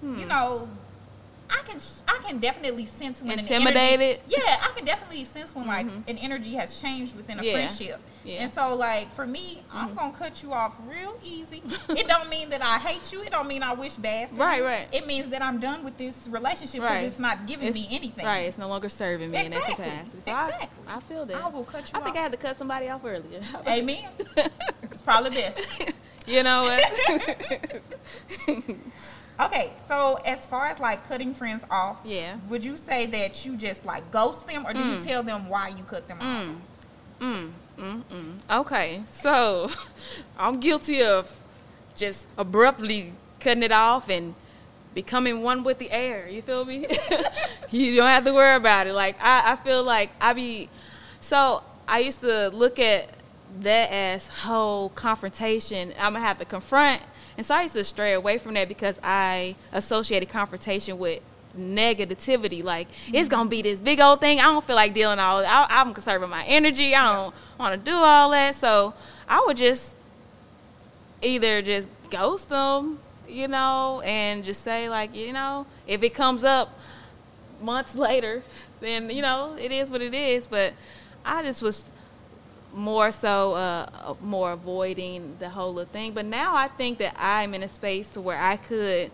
[0.01, 0.19] hmm.
[0.19, 0.69] you know,
[1.53, 4.21] I can I can definitely sense when intimidated.
[4.21, 6.09] Energy, yeah, I can definitely sense when like mm-hmm.
[6.09, 7.53] an energy has changed within a yeah.
[7.53, 8.01] friendship.
[8.25, 8.43] Yeah.
[8.43, 9.77] And so like for me, mm-hmm.
[9.77, 11.63] I'm gonna cut you off real easy.
[11.91, 13.23] it don't mean that I hate you.
[13.23, 14.65] It don't mean I wish bad for right, you.
[14.65, 14.89] Right, right.
[14.93, 17.05] It means that I'm done with this relationship because right.
[17.05, 18.25] it's not giving it's, me anything.
[18.25, 18.47] Right.
[18.47, 19.57] It's no longer serving me exactly.
[19.57, 20.11] in that capacity.
[20.25, 20.69] So exactly.
[20.89, 21.37] I, I, feel that.
[21.37, 21.99] I will cut you.
[21.99, 23.41] I think I had to cut somebody off earlier.
[23.69, 24.09] Amen.
[24.85, 25.93] it's probably best.
[26.27, 26.83] you know what?
[29.41, 33.57] Okay, so as far as like cutting friends off, yeah, would you say that you
[33.57, 34.99] just like ghost them, or do mm.
[34.99, 36.51] you tell them why you cut them mm.
[36.51, 36.57] off?
[37.21, 37.51] Mm.
[37.79, 38.03] Mm.
[38.05, 38.61] Mm.
[38.61, 39.71] Okay, so
[40.39, 41.35] I'm guilty of
[41.97, 44.35] just abruptly cutting it off and
[44.95, 46.29] becoming one with the air.
[46.29, 46.87] You feel me?
[47.71, 48.93] you don't have to worry about it.
[48.93, 50.69] Like I, I feel like I be
[51.21, 53.09] so I used to look at
[53.61, 55.93] that as whole confrontation.
[55.99, 57.03] I'm gonna have to confront
[57.37, 61.21] and so I used to stray away from that because I associated confrontation with
[61.59, 62.63] negativity.
[62.63, 63.15] Like mm-hmm.
[63.15, 64.41] it's gonna be this big old thing.
[64.41, 65.45] I don't feel like dealing all.
[65.45, 66.95] I, I'm conserving my energy.
[66.95, 68.55] I don't want to do all that.
[68.55, 68.95] So
[69.29, 69.97] I would just
[71.23, 76.45] either just ghost them, you know, and just say like, you know, if it comes
[76.45, 76.79] up
[77.61, 78.43] months later,
[78.81, 80.47] then you know it is what it is.
[80.47, 80.75] But
[81.25, 81.85] I just was
[82.75, 86.13] more so uh, more avoiding the whole thing.
[86.13, 89.11] But now I think that I'm in a space to where I could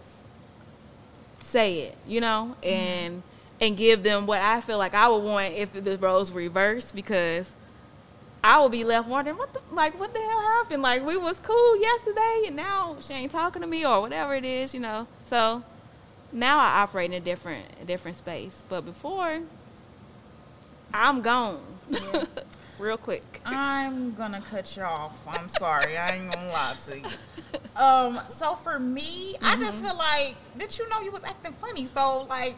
[1.40, 2.68] say it, you know, mm-hmm.
[2.68, 3.64] and mm-hmm.
[3.64, 6.94] and give them what I feel like I would want if the roles were reversed
[6.94, 7.50] because
[8.42, 10.82] I would be left wondering what the like what the hell happened?
[10.82, 14.44] Like we was cool yesterday and now she ain't talking to me or whatever it
[14.44, 15.06] is, you know.
[15.28, 15.64] So
[16.32, 18.62] now I operate in a different a different space.
[18.68, 19.40] But before
[20.94, 21.60] I'm gone.
[21.90, 22.24] Yeah.
[22.78, 23.40] real quick.
[23.44, 25.16] I'm gonna cut you off.
[25.26, 25.96] I'm sorry.
[25.96, 27.06] I ain't gonna lie to you.
[27.76, 29.44] Um, so for me, mm-hmm.
[29.44, 29.86] I just mm-hmm.
[29.86, 31.86] feel like did you know you was acting funny?
[31.86, 32.56] So like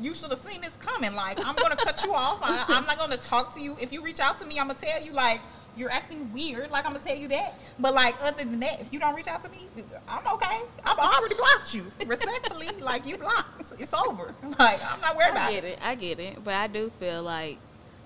[0.00, 1.14] you should have seen this coming.
[1.14, 2.40] Like I'm gonna cut you off.
[2.42, 3.76] I, I'm not gonna talk to you.
[3.80, 5.40] If you reach out to me, I'm gonna tell you like
[5.76, 6.70] you're acting weird.
[6.70, 7.54] Like I'm gonna tell you that.
[7.78, 9.66] But like other than that, if you don't reach out to me,
[10.06, 10.60] I'm okay.
[10.84, 12.68] I've already blocked you respectfully.
[12.80, 13.72] like you blocked.
[13.80, 14.34] It's over.
[14.58, 15.56] Like I'm not worried I about it.
[15.56, 15.78] I get it.
[15.82, 16.44] I get it.
[16.44, 17.56] But I do feel like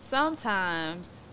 [0.00, 1.23] sometimes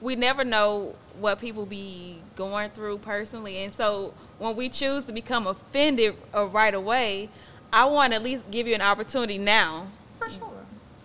[0.00, 3.58] we never know what people be going through personally.
[3.58, 7.28] And so when we choose to become offended uh, right away
[7.72, 10.50] i want to at least give you an opportunity now for sure.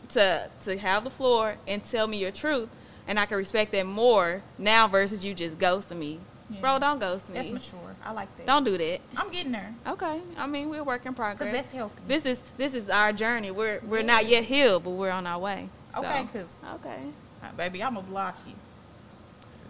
[0.10, 2.69] to to have the floor and tell me your truth
[3.08, 6.19] and i can respect that more now versus you just ghosting me.
[6.49, 6.60] Yeah.
[6.60, 7.36] bro don't ghost me.
[7.36, 7.95] That's mature.
[8.04, 8.45] I like that.
[8.45, 8.99] Don't do that.
[9.15, 9.73] I'm getting there.
[9.88, 10.19] Okay.
[10.38, 11.47] I mean we're work in progress.
[11.47, 12.01] Cause that's healthy.
[12.08, 13.51] This is this is our journey.
[13.51, 14.06] We're we're yeah.
[14.06, 15.69] not yet healed but we're on our way.
[15.93, 15.99] So.
[15.99, 16.99] okay cause okay.
[17.43, 18.54] uh, baby i'm gonna block you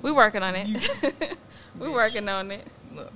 [0.02, 1.38] we working on it.
[1.80, 2.66] we working on it.
[2.96, 3.12] Look.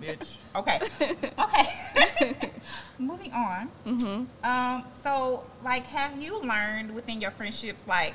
[0.00, 0.36] bitch.
[0.56, 0.80] Okay.
[1.38, 2.50] Okay.
[2.98, 3.68] Moving on.
[3.86, 4.46] Mm-hmm.
[4.46, 8.14] Um, so like have you learned within your friendships like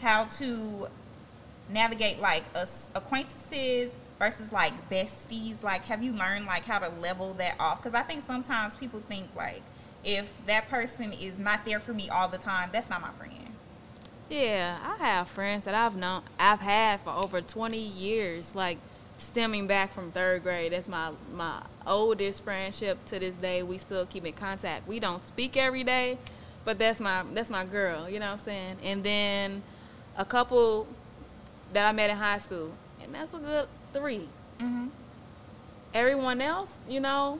[0.00, 0.88] how to
[1.70, 5.62] navigate like us acquaintances versus like besties?
[5.62, 7.82] Like have you learned like how to level that off?
[7.82, 9.62] Because I think sometimes people think like
[10.04, 13.32] if that person is not there for me all the time, that's not my friend.
[14.28, 18.78] Yeah, I have friends that I've known, I've had for over 20 years, like
[19.18, 20.72] stemming back from third grade.
[20.72, 23.62] That's my my oldest friendship to this day.
[23.62, 24.88] We still keep in contact.
[24.88, 26.18] We don't speak every day,
[26.64, 28.10] but that's my that's my girl.
[28.10, 28.76] You know what I'm saying?
[28.82, 29.62] And then
[30.16, 30.88] a couple
[31.72, 34.86] that I met in high school, and that's a good 3 Mm-hmm.
[35.94, 37.38] Everyone else, you know,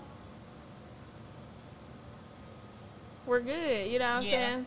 [3.27, 3.91] we're good.
[3.91, 4.31] You know what I'm Yeah.
[4.31, 4.67] saying?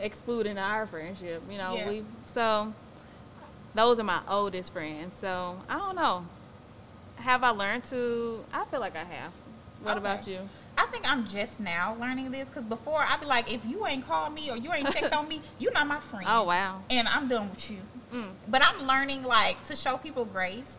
[0.00, 1.88] Excluding our friendship, you know, Yeah.
[1.88, 2.72] we so
[3.74, 5.14] those are my oldest friends.
[5.16, 6.26] So I don't know.
[7.16, 8.44] Have I learned to?
[8.52, 9.32] I feel like I have.
[9.82, 9.98] What Okay.
[10.00, 10.40] about you?
[10.76, 14.06] I think I'm just now learning this because before I'd be like, if you ain't
[14.06, 16.26] called me or you ain't checked on me, you're not my friend.
[16.28, 16.80] Oh wow.
[16.90, 17.78] And I'm done with you.
[18.12, 18.30] Mm.
[18.48, 20.72] But I'm learning like to show people grace,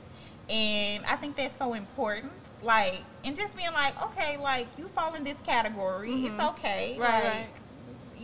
[0.50, 2.32] and I think that's so important.
[2.62, 6.92] Like, and just being like, okay, like you fall in this category, it's okay.
[6.94, 7.02] Mm-hmm.
[7.02, 7.48] Right, like,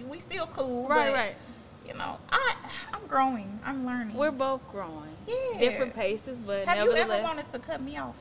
[0.09, 0.87] We still cool.
[0.87, 1.35] Right, but, right.
[1.87, 2.55] You know, I
[2.93, 3.59] I'm growing.
[3.63, 4.15] I'm learning.
[4.15, 5.15] We're both growing.
[5.27, 5.59] Yeah.
[5.59, 8.15] Different paces, but Have you ever wanted to cut me off?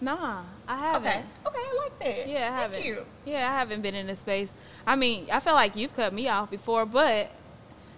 [0.00, 1.08] Nah, I haven't.
[1.08, 1.22] Okay.
[1.46, 2.28] Okay, I like that.
[2.28, 2.84] Yeah, I Thank haven't.
[2.84, 3.06] You.
[3.24, 4.52] Yeah, I haven't been in a space.
[4.84, 7.30] I mean, I feel like you've cut me off before, but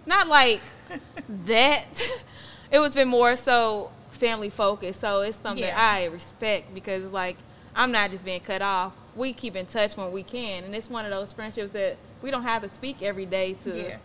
[0.04, 0.60] not like
[1.46, 1.86] that.
[2.70, 5.00] it was been more so family focused.
[5.00, 5.76] So it's something Yeah.
[5.78, 7.36] I respect because like
[7.74, 8.92] I'm not just being cut off.
[9.16, 12.30] We keep in touch when we can, and it's one of those friendships that we
[12.30, 13.96] don't have to speak every day to Yeah.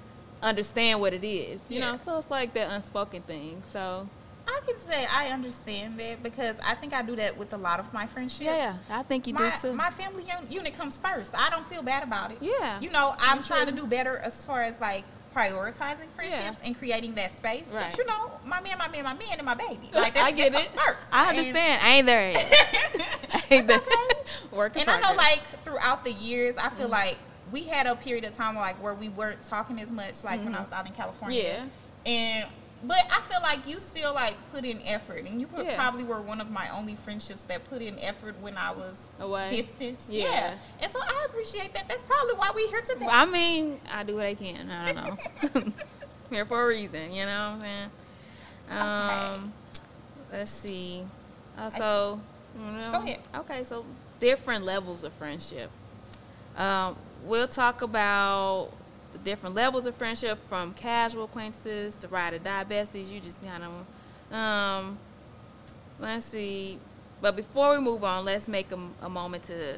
[0.44, 1.62] understand what it is.
[1.70, 1.92] You Yeah.
[1.92, 3.64] know, so it's like that unspoken thing.
[3.72, 4.10] So
[4.46, 7.80] I can say I understand that because I think I do that with a lot
[7.80, 8.42] of my friendships.
[8.42, 9.74] yeah, I think you my, do too.
[9.74, 11.32] My family unit comes first.
[11.34, 12.40] I don't feel bad about it.
[12.42, 12.80] Yeah.
[12.82, 16.78] You know, I'm You trying to do better as far as like prioritizing friendships and
[16.78, 17.68] creating that space.
[17.72, 17.90] Right.
[17.90, 19.88] But you know, my man, my man, my man, and my baby.
[19.94, 20.66] Like that's I get that it.
[20.74, 21.10] comes first.
[21.14, 21.82] I And- understand.
[21.86, 22.54] I ain't there yet.
[23.34, 23.82] I ain't there.
[24.52, 26.92] Work in and I know, like throughout the years, I feel mm-hmm.
[26.92, 27.18] like
[27.52, 30.56] we had a period of time like where we weren't talking as much, like when
[30.56, 31.44] I was out in California.
[31.44, 31.66] Mm-hmm.
[32.06, 32.12] Yeah.
[32.12, 32.50] And
[32.82, 35.76] but I feel like you still like put in effort, and you put, Yeah.
[35.76, 39.50] probably were one of my only friendships that put in effort when I was Away.
[39.50, 40.00] distant.
[40.08, 40.54] Yeah.
[40.82, 41.90] and so I appreciate that.
[41.90, 43.06] That's probably why we're here today.
[43.10, 44.70] I mean, I do what I can.
[44.72, 45.74] I don't know.
[46.30, 47.90] Here for a reason, you know what I'm
[48.70, 49.40] saying?
[49.40, 49.54] Um,
[50.32, 51.04] let's see.
[51.58, 52.22] Uh, so,
[52.56, 53.20] you know, Go ahead.
[53.36, 53.84] Okay, so
[54.20, 55.72] different levels of friendship.
[56.60, 58.69] Um, we'll talk about
[59.13, 63.10] the different levels of friendship from casual acquaintances to ride or die besties.
[63.10, 65.00] You just kind of, um,
[66.00, 66.78] let's see.
[67.22, 69.76] But before we move on, let's make a, a moment to.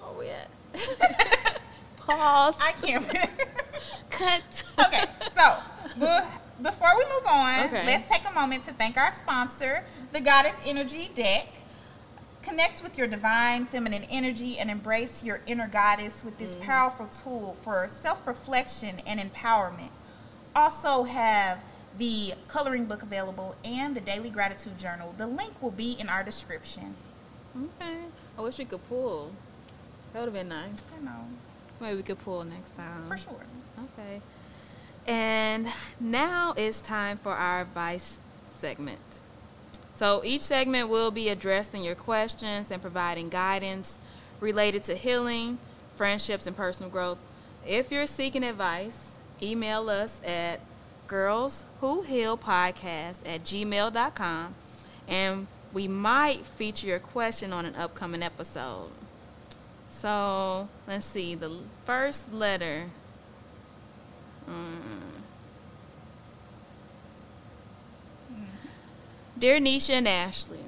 [0.00, 0.48] Where we at?
[1.98, 2.58] Pause.
[2.60, 3.06] I can't.
[4.10, 4.64] Cut.
[4.86, 5.04] okay,
[5.36, 5.58] so
[6.00, 7.84] be- before we move on, Okay.
[7.84, 11.48] let's take a moment to thank our sponsor, the Goddess Energy Deck.
[12.46, 16.60] Connect with your divine feminine energy and embrace your inner goddess with this mm.
[16.60, 19.90] powerful tool for self reflection and empowerment.
[20.54, 21.58] Also, have
[21.98, 25.12] the coloring book available and the daily gratitude journal.
[25.18, 26.94] The link will be in our description.
[27.56, 27.96] Okay.
[28.38, 29.32] I wish we could pull.
[30.12, 30.82] That would have been nice.
[30.96, 31.24] I know,
[31.80, 33.08] Maybe we could pull next time.
[33.08, 33.44] for sure.
[33.98, 34.20] Okay.
[35.06, 35.66] And
[35.98, 38.18] now it's time for our advice
[38.58, 39.00] segment.
[39.96, 43.98] So each segment will be addressing your questions and providing guidance
[44.40, 45.56] related to healing,
[45.96, 47.16] friendships, and personal growth.
[47.66, 50.60] If you're seeking advice, email us at
[51.08, 54.54] girlswhohealpodcast at gmail.com
[55.08, 58.90] and we might feature your question on an upcoming episode.
[59.88, 61.56] So let's see, the
[61.86, 62.90] first letter.
[64.46, 65.15] Mm.
[69.38, 70.64] Dear Nisha and Ashley,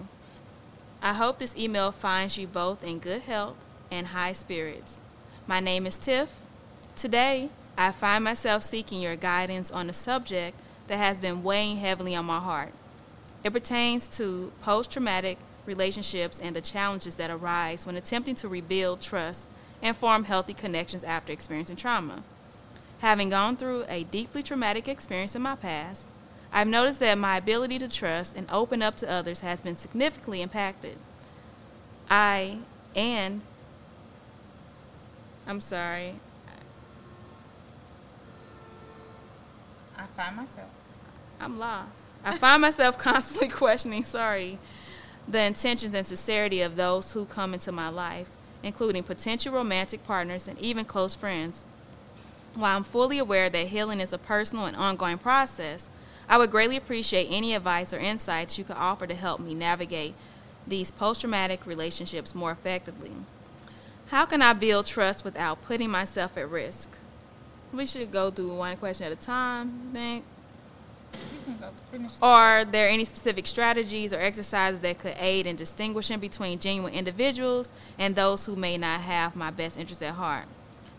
[1.01, 3.57] I hope this email finds you both in good health
[3.91, 5.01] and high spirits.
[5.47, 6.35] My name is Tiff.
[6.95, 10.55] Today, I find myself seeking your guidance on a subject
[10.89, 12.75] that has been weighing heavily on my heart.
[13.43, 19.01] It pertains to post traumatic relationships and the challenges that arise when attempting to rebuild
[19.01, 19.47] trust
[19.81, 22.23] and form healthy connections after experiencing trauma.
[22.99, 26.11] Having gone through a deeply traumatic experience in my past,
[26.53, 30.43] I've noticed that my ability to trust and open up to others has been significantly
[30.43, 30.97] impacted.
[32.11, 32.59] I
[32.97, 33.43] and
[35.47, 36.15] I'm sorry,
[39.97, 40.71] I find myself.
[41.41, 41.91] I'm lost.
[42.25, 44.59] I find myself constantly questioning, sorry,
[45.27, 48.29] the intentions and sincerity of those who come into my life,
[48.63, 51.65] including potential romantic partners and even close friends.
[52.55, 55.89] While I'm fully aware that healing is a personal and ongoing process,
[56.29, 60.15] I would greatly appreciate any advice or insights you could offer to help me navigate
[60.67, 63.13] these post traumatic relationships more effectively.
[64.09, 66.99] How can I build trust without putting myself at risk?
[67.73, 70.25] We should go through one question at a time, I think.
[71.13, 72.13] You can go finish.
[72.21, 77.71] Are there any specific strategies or exercises that could aid in distinguishing between genuine individuals
[77.99, 80.47] and those who may not have my best interests at heart?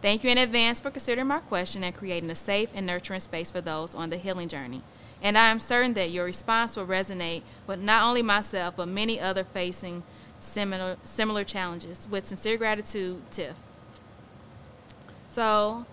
[0.02, 3.52] Thank you in advance for considering my question and creating a safe and nurturing space
[3.52, 4.82] for those on the healing journey.
[5.22, 9.20] And I am certain that your response will resonate with not only myself, but many
[9.20, 10.04] other facing
[10.40, 12.08] similar, similar challenges.
[12.10, 13.56] With sincere gratitude, Tiff.
[15.28, 15.86] So,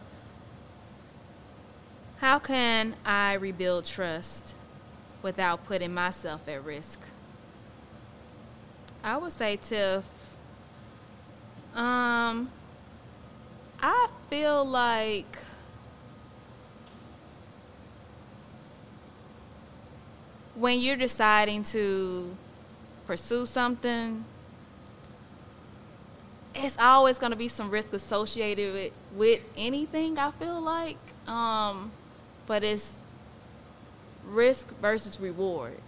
[2.19, 4.55] how can I rebuild trust
[5.23, 7.01] without putting myself at risk?
[9.03, 10.05] I would say, Tiff,
[11.75, 12.51] um,
[13.83, 15.39] I feel like
[20.57, 22.35] when you're deciding to
[23.07, 24.25] pursue something,
[26.55, 30.97] it's always going to be some risk associated with, with anything, I feel like.
[31.29, 31.93] Um,
[32.47, 32.99] but it's
[34.25, 35.79] risk versus reward,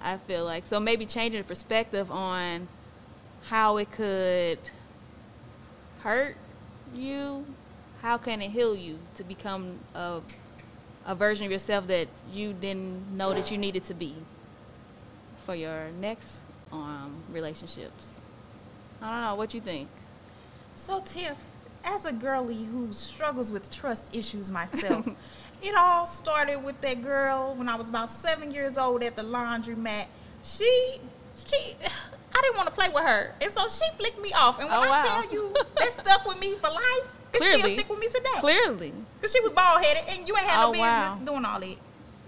[0.00, 0.66] I feel like.
[0.66, 2.68] So maybe changing the perspective on
[3.46, 4.58] how it could
[6.00, 6.36] hurt
[6.94, 7.44] you,
[8.02, 10.20] how can it heal you to become a
[11.06, 14.14] a version of yourself that you didn't know that you needed to be
[15.44, 16.40] for your next
[16.72, 18.06] um, relationships.
[19.00, 19.34] I don't know.
[19.34, 19.88] What you think?
[20.76, 21.36] So, Tiff,
[21.84, 25.06] as a girly who struggles with trust issues myself,
[25.62, 29.22] it all started with that girl when I was about seven years old at the
[29.22, 30.06] laundromat.
[30.44, 30.98] She,
[31.44, 31.74] she,
[32.34, 34.60] I didn't want to play with her, and so she flicked me off.
[34.60, 35.04] And when Oh, I wow.
[35.04, 37.76] tell you that stuck with me for life, it still Clearly.
[37.76, 38.28] stick with me today.
[38.40, 41.20] Clearly, Cause she was bald headed, and you ain't had Oh, no business wow.
[41.24, 41.76] doing all that.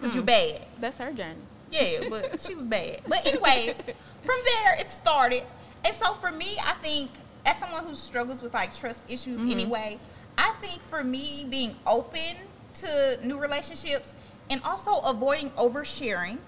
[0.00, 0.16] Cause Hmm.
[0.16, 0.60] you bad.
[0.80, 1.36] that's her journey.
[1.70, 3.00] Yeah, but she was bad.
[3.08, 3.74] But anyways,
[4.24, 5.42] from there it started.
[5.84, 7.10] And so for me, I think
[7.44, 9.50] as someone who struggles with like trust issues Mm-hmm.
[9.50, 9.98] anyway,
[10.38, 12.36] I think for me being open
[12.74, 14.14] to new relationships
[14.50, 16.38] and also avoiding oversharing,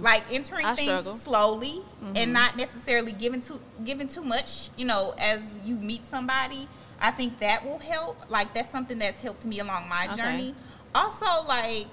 [0.00, 0.68] like entering Mm.
[0.70, 1.12] I things struggle.
[1.14, 1.22] Mm-hmm.
[1.22, 1.82] slowly
[2.14, 6.68] and not necessarily giving too giving too much, you know, as you meet somebody.
[7.02, 8.30] I think that will help.
[8.30, 10.16] Like that's something that's helped me along my Okay.
[10.16, 10.54] journey.
[10.94, 11.86] Also, like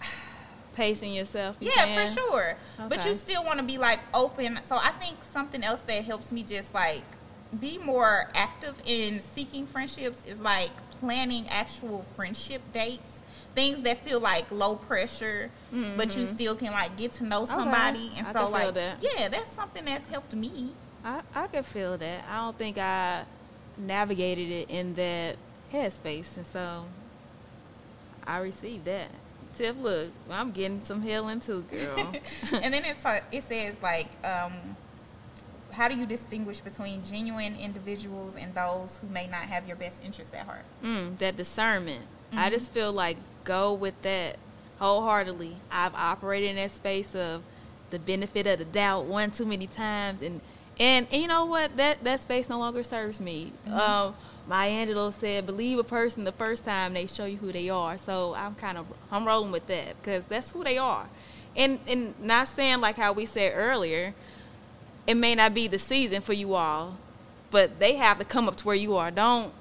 [0.76, 1.56] Pacing yourself.
[1.60, 2.06] you yeah, saying?
[2.08, 2.56] for sure.
[2.88, 4.58] But you still want to be like open.
[4.64, 7.02] So I think something else that helps me just like
[7.60, 13.22] be more active in seeking friendships is like planning actual friendship dates.
[13.56, 15.50] Things that feel like low pressure,
[15.96, 18.12] but you still can like get to know somebody.
[18.16, 18.26] And Mm-hmm.
[18.28, 18.98] I so can like that.
[19.02, 20.70] yeah, that's something that's helped me.
[21.04, 22.24] I, I can feel that.
[22.30, 23.24] I don't think I
[23.80, 25.36] navigated it in that
[25.72, 26.84] headspace, and so
[28.26, 29.08] I received that.
[29.56, 32.12] Tiff, look, I'm getting some healing too, girl.
[32.62, 34.52] and then it's it says like um,
[35.72, 40.04] how do you distinguish between genuine individuals and those who may not have your best
[40.04, 40.64] interests at heart?
[40.84, 42.02] mm, that discernment.
[42.32, 42.54] I Mm-hmm.
[42.54, 44.36] just feel like go with that
[44.78, 45.56] wholeheartedly.
[45.72, 47.42] I've operated in that space of
[47.90, 50.40] the benefit of the doubt one too many times, and
[50.80, 51.76] and, and you know what?
[51.76, 53.52] That that space no longer serves me.
[53.68, 53.78] Mm-hmm.
[53.78, 54.14] Um,
[54.48, 57.96] Maya Angelou said, "Believe a person the first time they show you who they are."
[57.96, 61.06] So I'm kind of I'm rolling with that because that's who they are,
[61.56, 64.14] and and not saying like how we said earlier,
[65.06, 66.96] it may not be the season for you all,
[67.50, 69.10] but they have to come up to where you are.
[69.10, 69.52] Don't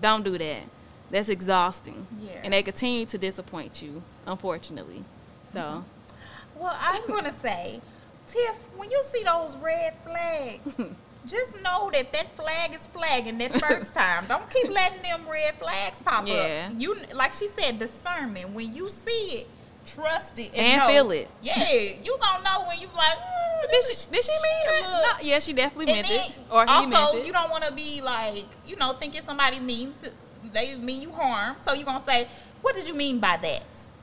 [0.00, 0.62] don't do that.
[1.10, 2.06] That's exhausting.
[2.20, 2.40] Yeah.
[2.44, 5.04] And they continue to disappoint you, unfortunately.
[5.52, 5.80] So Mm-hmm.
[6.60, 7.80] Well, I'm gonna say,
[8.32, 10.74] Tiff, when you see those red flags,
[11.26, 14.26] just know that that flag is flagging that first time.
[14.28, 16.68] Don't keep letting them red flags pop Yeah.
[16.70, 16.80] up.
[16.80, 18.50] You, like she said, discernment.
[18.50, 19.48] When you see it,
[19.86, 20.88] trust it and, And know.
[20.88, 21.28] feel it.
[21.42, 21.72] Yeah,
[22.04, 23.16] you gonna know when you like.
[23.18, 24.82] "Mm, did this she, did she mean it?
[24.82, 26.38] No, yeah, she definitely meant then it.
[26.50, 27.26] Or he also, meant it.
[27.26, 29.94] you don't want to be like, you know, thinking somebody means
[30.52, 31.56] they mean you harm.
[31.64, 32.28] So you're gonna say,
[32.62, 33.62] "What did you mean by that?"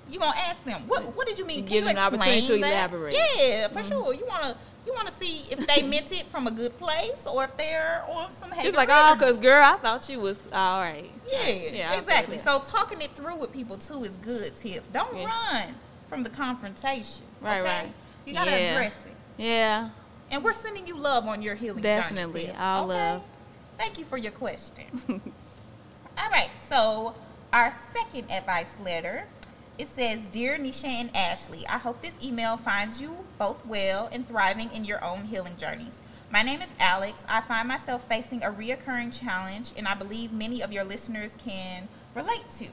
[0.09, 2.47] You gonna ask them, "What What did you mean?" Can give you them an opportunity
[2.47, 3.15] to that?" elaborate.
[3.15, 3.39] Mm-hmm.
[3.39, 4.13] Yeah, for sure.
[4.13, 4.55] You wanna
[4.85, 8.31] you wanna see if they meant it from a good place or if they're on
[8.31, 8.51] some.
[8.61, 11.11] She's like, oh, because girl, I thought she was all right.
[11.29, 12.37] Yeah, Yeah, exactly.
[12.37, 14.91] So talking it through with people too is good, Tiff.
[14.93, 15.25] Don't Yeah.
[15.25, 15.75] run
[16.07, 17.23] from the confrontation.
[17.41, 17.83] Right, okay?
[17.83, 17.93] right.
[18.25, 18.57] You gotta Yeah.
[18.57, 19.15] address it.
[19.37, 19.89] Yeah.
[20.31, 22.41] And we're sending you love on your healing Definitely.
[22.43, 22.53] journey.
[22.53, 22.93] Tiff, All okay?
[23.11, 23.21] love.
[23.77, 24.85] Thank you for your question.
[26.17, 27.13] All right, so
[27.53, 29.25] our second advice letter
[29.77, 34.27] It says, Dear Nisha and Ashley, I hope this email finds you both well and
[34.27, 35.97] thriving in your own healing journeys.
[36.31, 37.23] My name is Alex.
[37.29, 41.87] I find myself facing a reoccurring challenge, and I believe many of your listeners can
[42.15, 42.67] relate to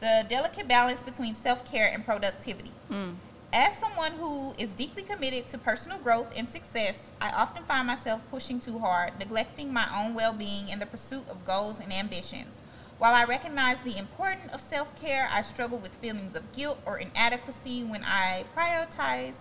[0.00, 2.70] the delicate balance between self care and productivity.
[2.90, 3.14] Mm.
[3.54, 8.20] As someone who is deeply committed to personal growth and success, I often find myself
[8.30, 12.60] pushing too hard, neglecting my own well being in the pursuit of goals and ambitions.
[12.98, 16.98] While I recognize the importance of self care, I struggle with feelings of guilt or
[16.98, 19.34] inadequacy when I prioritize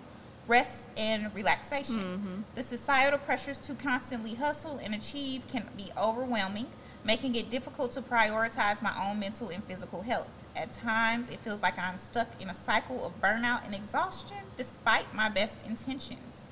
[0.48, 1.96] rest and relaxation.
[1.96, 2.42] Mm-hmm.
[2.56, 6.68] The societal pressures to constantly hustle and achieve can be overwhelming,
[7.06, 10.30] making it difficult to prioritize my own mental and physical health.
[10.56, 15.14] At times, it feels like I'm stuck in a cycle of burnout and exhaustion despite
[15.14, 16.46] my best intentions.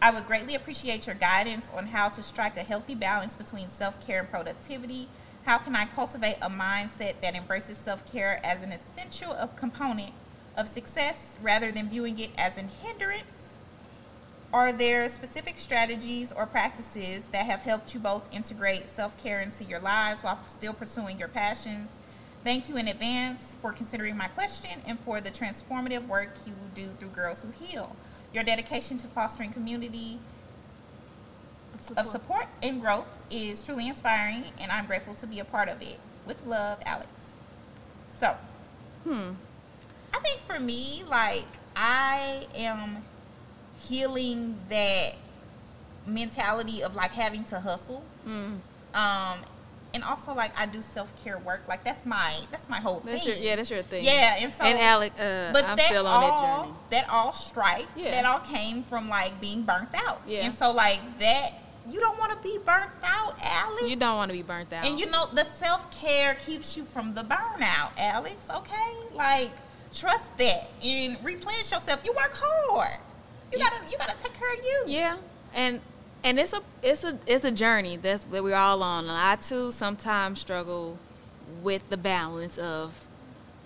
[0.00, 4.04] I would greatly appreciate your guidance on how to strike a healthy balance between self
[4.06, 5.08] care and productivity.
[5.44, 10.12] How can I cultivate a mindset that embraces self care as an essential component
[10.56, 13.58] of success rather than viewing it as an hindrance?
[14.54, 19.64] Are there specific strategies or practices that have helped you both integrate self care into
[19.64, 21.90] your lives while still pursuing your passions?
[22.42, 26.86] Thank you in advance for considering my question and for the transformative work you do
[26.98, 27.94] through Girls Who Heal.
[28.32, 30.18] Your dedication to fostering community
[31.92, 35.80] of support and growth is truly inspiring, and I'm grateful to be a part of
[35.82, 35.98] it.
[36.26, 37.08] With love, Alex.
[38.18, 38.36] So,
[39.04, 39.32] Hmm.
[40.14, 43.02] I think for me, like I am
[43.88, 45.16] healing that
[46.06, 48.02] mentality of like having to hustle.
[48.26, 48.58] Mm.
[48.94, 49.38] Um
[49.92, 51.62] and also like I do self care work.
[51.68, 53.34] Like that's my that's my whole That's thing.
[53.34, 54.04] your, yeah, that's your thing.
[54.04, 56.74] Yeah, and so and Alec, uh, but I'm that still on that all journey.
[56.90, 58.10] that all strike Yeah.
[58.12, 60.22] that all came from like being burnt out.
[60.26, 60.44] Yeah.
[60.46, 61.50] And so like that
[61.90, 63.88] you don't want to be burnt out, Alex.
[63.88, 64.84] You don't want to be burnt out.
[64.84, 68.36] And you know, the self care keeps you from the burnout, Alex.
[68.54, 69.50] Okay, like
[69.94, 72.02] trust that and replenish yourself.
[72.04, 72.98] You work hard.
[73.52, 73.70] You Yeah.
[73.70, 74.84] gotta, you gotta take care of you.
[74.86, 75.16] Yeah,
[75.54, 75.80] and
[76.24, 79.04] and it's a it's a it's a journey that's that we're all on.
[79.04, 80.98] And I too sometimes struggle
[81.62, 83.04] with the balance of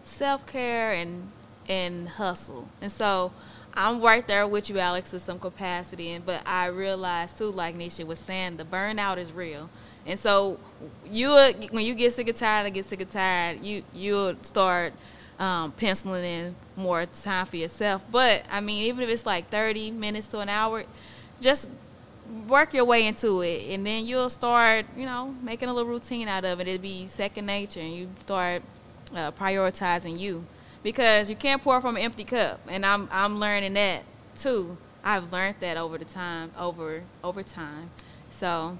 [0.05, 1.31] self care and
[1.69, 3.31] and hustle, and so
[3.75, 6.11] I'm right there with you, Alex, to some capacity.
[6.11, 9.71] And but I realize too, like Nisha was saying, the burnout is real.
[10.07, 10.59] And so
[11.07, 11.31] you
[11.71, 13.63] when you get sick and tired, I get sick and tired.
[13.63, 14.93] You you'll start
[15.39, 18.03] um, penciling in more time for yourself.
[18.11, 20.85] But I mean, even if it's like 30 minutes to an hour,
[21.41, 21.69] just
[22.47, 26.29] work your way into it, and then you'll start, you know, making a little routine
[26.29, 26.69] out of it.
[26.69, 28.63] It'll be second nature, and you start
[29.15, 30.45] uh, prioritizing you
[30.89, 32.61] because you can't pour from an empty cup.
[32.67, 34.79] And I'm I'm learning that too.
[35.05, 37.91] I've learned that over the time, over over time.
[38.31, 38.79] So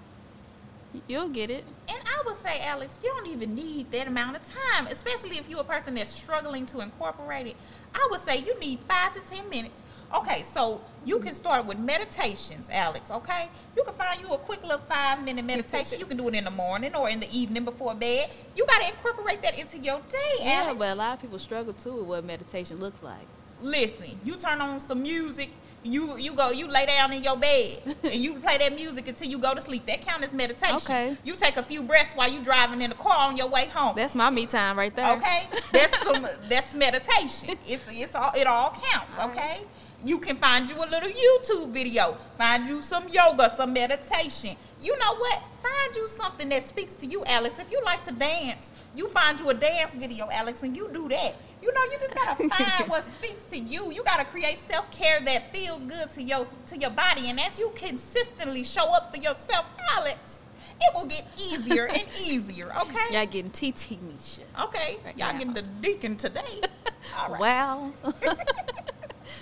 [1.07, 1.67] you'll get it.
[1.87, 5.51] And I would say, Alex, you don't even need that amount of time, especially if
[5.51, 7.57] you're a person that's struggling to incorporate it.
[7.95, 9.79] I would say you need five to ten minutes.
[10.17, 13.11] Okay, so you can start with meditations, Alex.
[13.11, 15.99] Okay, you can find you a quick little five minute meditation.
[15.99, 18.31] You can do it in the morning or in the evening before bed.
[18.57, 20.79] You got to incorporate that into your day, Yeah, Alex.
[20.79, 23.27] but a lot of people struggle too with what meditation looks like.
[23.61, 25.51] Listen, you turn on some music.
[25.85, 29.29] You you go you lay down in your bed and you play that music until
[29.29, 29.87] you go to sleep.
[29.87, 30.77] That counts as meditation.
[30.77, 31.17] Okay.
[31.25, 33.95] You take a few breaths while you driving in the car on your way home.
[33.97, 35.17] That's my me time right there.
[35.17, 37.57] Okay, that's some that's meditation.
[37.67, 39.19] It's it's all it all counts.
[39.21, 39.61] All Okay,
[40.05, 44.57] you can find you a little YouTube video, find you some yoga, some meditation.
[44.81, 45.43] You know what?
[45.63, 47.59] Find you something that speaks to you, Alex.
[47.59, 51.09] If you like to dance, you find you a dance video, Alex, and you do
[51.09, 51.35] that.
[51.61, 53.91] You know, you just gotta find what speaks to you.
[53.93, 57.59] You gotta create self care that feels good to your to your body, and as
[57.59, 60.43] you consistently show up for yourself, Alex,
[60.81, 62.73] it will get easier and easier.
[62.83, 63.17] Okay.
[63.17, 64.41] Y'all getting TT Nisha.
[64.63, 65.39] Okay, Right y'all now.
[65.39, 66.61] getting the deacon today.
[67.19, 67.41] All right.
[67.41, 67.93] Wow.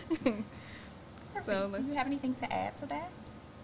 [1.35, 1.47] Perfect.
[1.47, 3.11] so Do you have anything to add to that?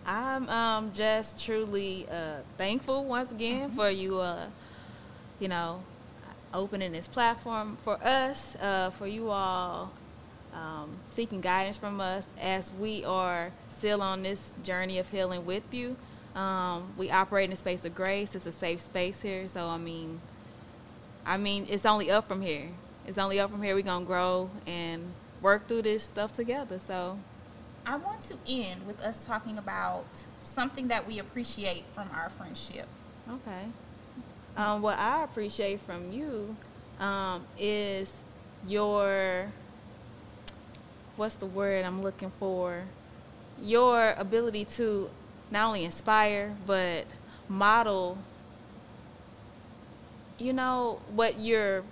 [0.07, 4.47] I'm um, just truly uh, thankful once again for you, uh,
[5.39, 5.83] you know,
[6.53, 9.93] opening this platform for us, uh, for you all
[10.55, 15.63] um, seeking guidance from us as we are still on this journey of healing with
[15.73, 15.97] you.
[16.35, 18.35] Um, we operate in a space of grace.
[18.35, 19.49] It's a safe space here.
[19.49, 20.21] So I mean,
[21.27, 22.69] I mean, it's only up from here.
[23.07, 23.75] It's only up from here.
[23.75, 25.13] We're gonna grow and
[25.43, 26.79] work through this stuff together.
[26.79, 27.19] So
[27.85, 30.07] I want to end with us talking about
[30.55, 32.87] something that we appreciate from our friendship.
[33.29, 33.67] Okay.
[34.57, 36.57] Um, what I appreciate from you
[37.01, 38.19] um, is
[38.67, 39.49] your
[41.17, 42.83] what's the word I'm looking for?
[43.61, 45.11] Your ability to
[45.51, 47.07] not only inspire but
[47.49, 48.19] model.
[50.39, 51.85] You know what you're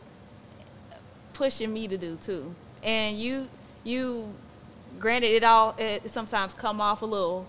[1.33, 2.55] pushing me to do too.
[2.83, 3.49] And you
[3.85, 4.35] you
[4.99, 7.47] granted it all it sometimes come off a little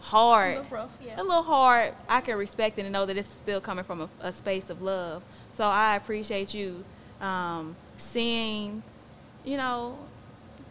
[0.00, 0.58] hard.
[0.58, 1.20] A little rough, yeah.
[1.20, 1.92] A little hard.
[2.08, 4.82] I can respect it and know that it's still coming from a, a space of
[4.82, 5.22] love.
[5.54, 6.84] So I appreciate you
[7.20, 8.82] um, seeing,
[9.44, 9.98] you know,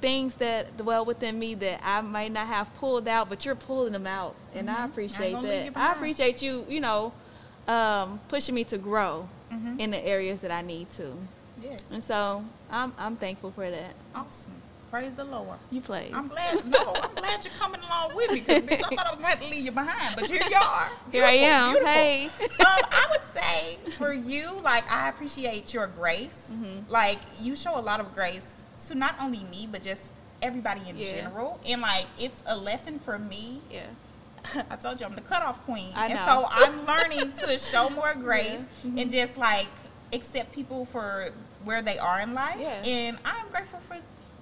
[0.01, 3.93] things that dwell within me that I might not have pulled out, but you're pulling
[3.93, 4.85] them out, and I Mhm.
[4.91, 5.89] appreciate gonna leave you that.
[5.89, 7.11] I appreciate you, you know,
[7.67, 9.79] um, pushing me to grow Mhm.
[9.79, 11.17] in the areas that I need to,
[11.61, 11.79] Yes.
[11.91, 13.93] and so I'm I'm thankful for that.
[14.13, 14.51] Awesome.
[14.91, 15.57] Praise the Lord.
[15.71, 16.13] You played.
[16.13, 16.65] I'm glad.
[16.65, 19.25] No, I'm glad you're coming along with me because I thought I was going to
[19.27, 20.89] have to leave you behind, but here you are.
[21.11, 21.71] Here I am.
[21.71, 21.89] beautiful.
[21.91, 22.25] Hey.
[22.41, 26.43] um, I would say for you, like I appreciate your grace.
[26.51, 26.83] Mhm.
[26.89, 28.45] Like you show a lot of grace
[28.87, 30.03] to not only me but just
[30.41, 31.11] everybody in Yeah.
[31.11, 33.61] general, and like it's a lesson for me.
[33.71, 33.87] Yeah.
[34.69, 38.61] I told you I'm the cutoff queen, and so I'm learning to show more grace
[38.83, 39.01] Yeah.
[39.01, 39.67] and just like
[40.15, 41.29] accept people for
[41.63, 42.57] where they are in life.
[42.59, 42.83] Yeah.
[42.83, 43.97] And I'm grateful for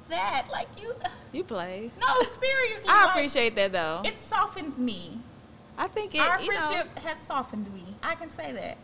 [0.09, 0.47] that.
[0.51, 0.93] Like you,
[1.31, 1.91] You play.
[1.99, 4.01] no, seriously, I like, appreciate that though.
[4.05, 5.19] it softens me.
[5.77, 6.21] I think it.
[6.21, 7.83] Our you know, friendship has softened me.
[8.03, 8.77] I can say that.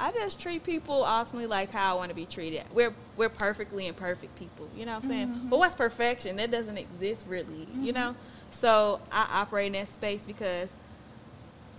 [0.00, 2.62] I just treat people ultimately like how I want to be treated.
[2.72, 5.28] We're we're perfectly imperfect people, you know what I'm saying?
[5.28, 5.48] Mm-hmm.
[5.48, 6.36] But what's perfection?
[6.36, 8.14] That doesn't exist really, you know?
[8.52, 10.70] So I operate in that space because,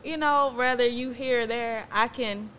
[0.03, 2.49] you know, whether you here or there, I can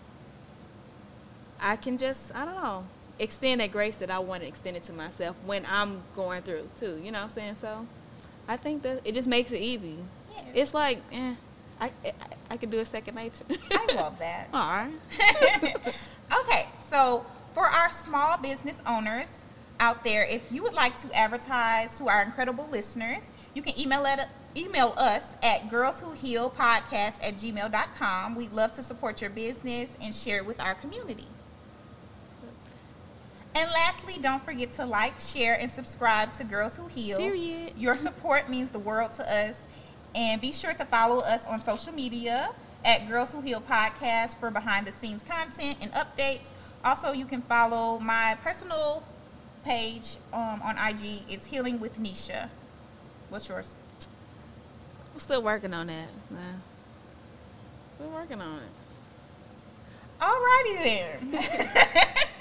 [1.61, 2.85] I can just I don't know,
[3.19, 6.69] extend that grace that I want to extend it to myself when I'm going through
[6.79, 7.01] too.
[7.03, 7.57] You know what I'm saying?
[7.61, 7.87] So
[8.49, 9.97] I think that it just makes it easy.
[10.35, 10.47] Yes.
[10.55, 11.35] It's like, eh,
[11.81, 12.13] I, I
[12.53, 13.45] I can do a second nature.
[13.71, 14.49] I love that.
[14.55, 15.95] All right.
[16.41, 19.27] okay, so for our small business owners
[19.79, 23.23] out there, if you would like to advertise to our incredible listeners,
[23.55, 28.35] you can email at email us at girlswhohealpodcast at gmail.com.
[28.35, 31.27] We'd love to support your business and share it with our community.
[33.55, 37.19] And lastly, don't forget to like, share, and subscribe to Girls Who Heal.
[37.19, 37.73] Period.
[37.77, 39.57] Your support means the world to us.
[40.15, 42.51] And be sure to follow us on social media
[42.85, 46.49] at Girls Who Heal Podcast for behind the scenes content and updates.
[46.85, 49.03] Also, you can follow my personal
[49.65, 51.23] page um, on IG.
[51.29, 52.49] It's Healing with Nisha.
[53.29, 53.75] What's yours?
[55.13, 56.63] I'm still working on that, man.
[57.97, 58.71] Still working on it.
[60.21, 61.45] Alrighty then.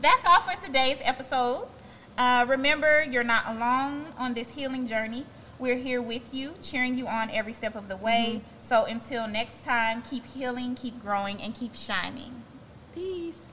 [0.00, 1.66] That's all for today's episode.
[2.16, 5.26] Uh, remember, you're not alone on this healing journey.
[5.58, 8.42] We're here with you, cheering you on every step of the way.
[8.60, 12.44] So until next time, keep healing, keep growing, and keep shining.
[12.94, 13.47] Peace.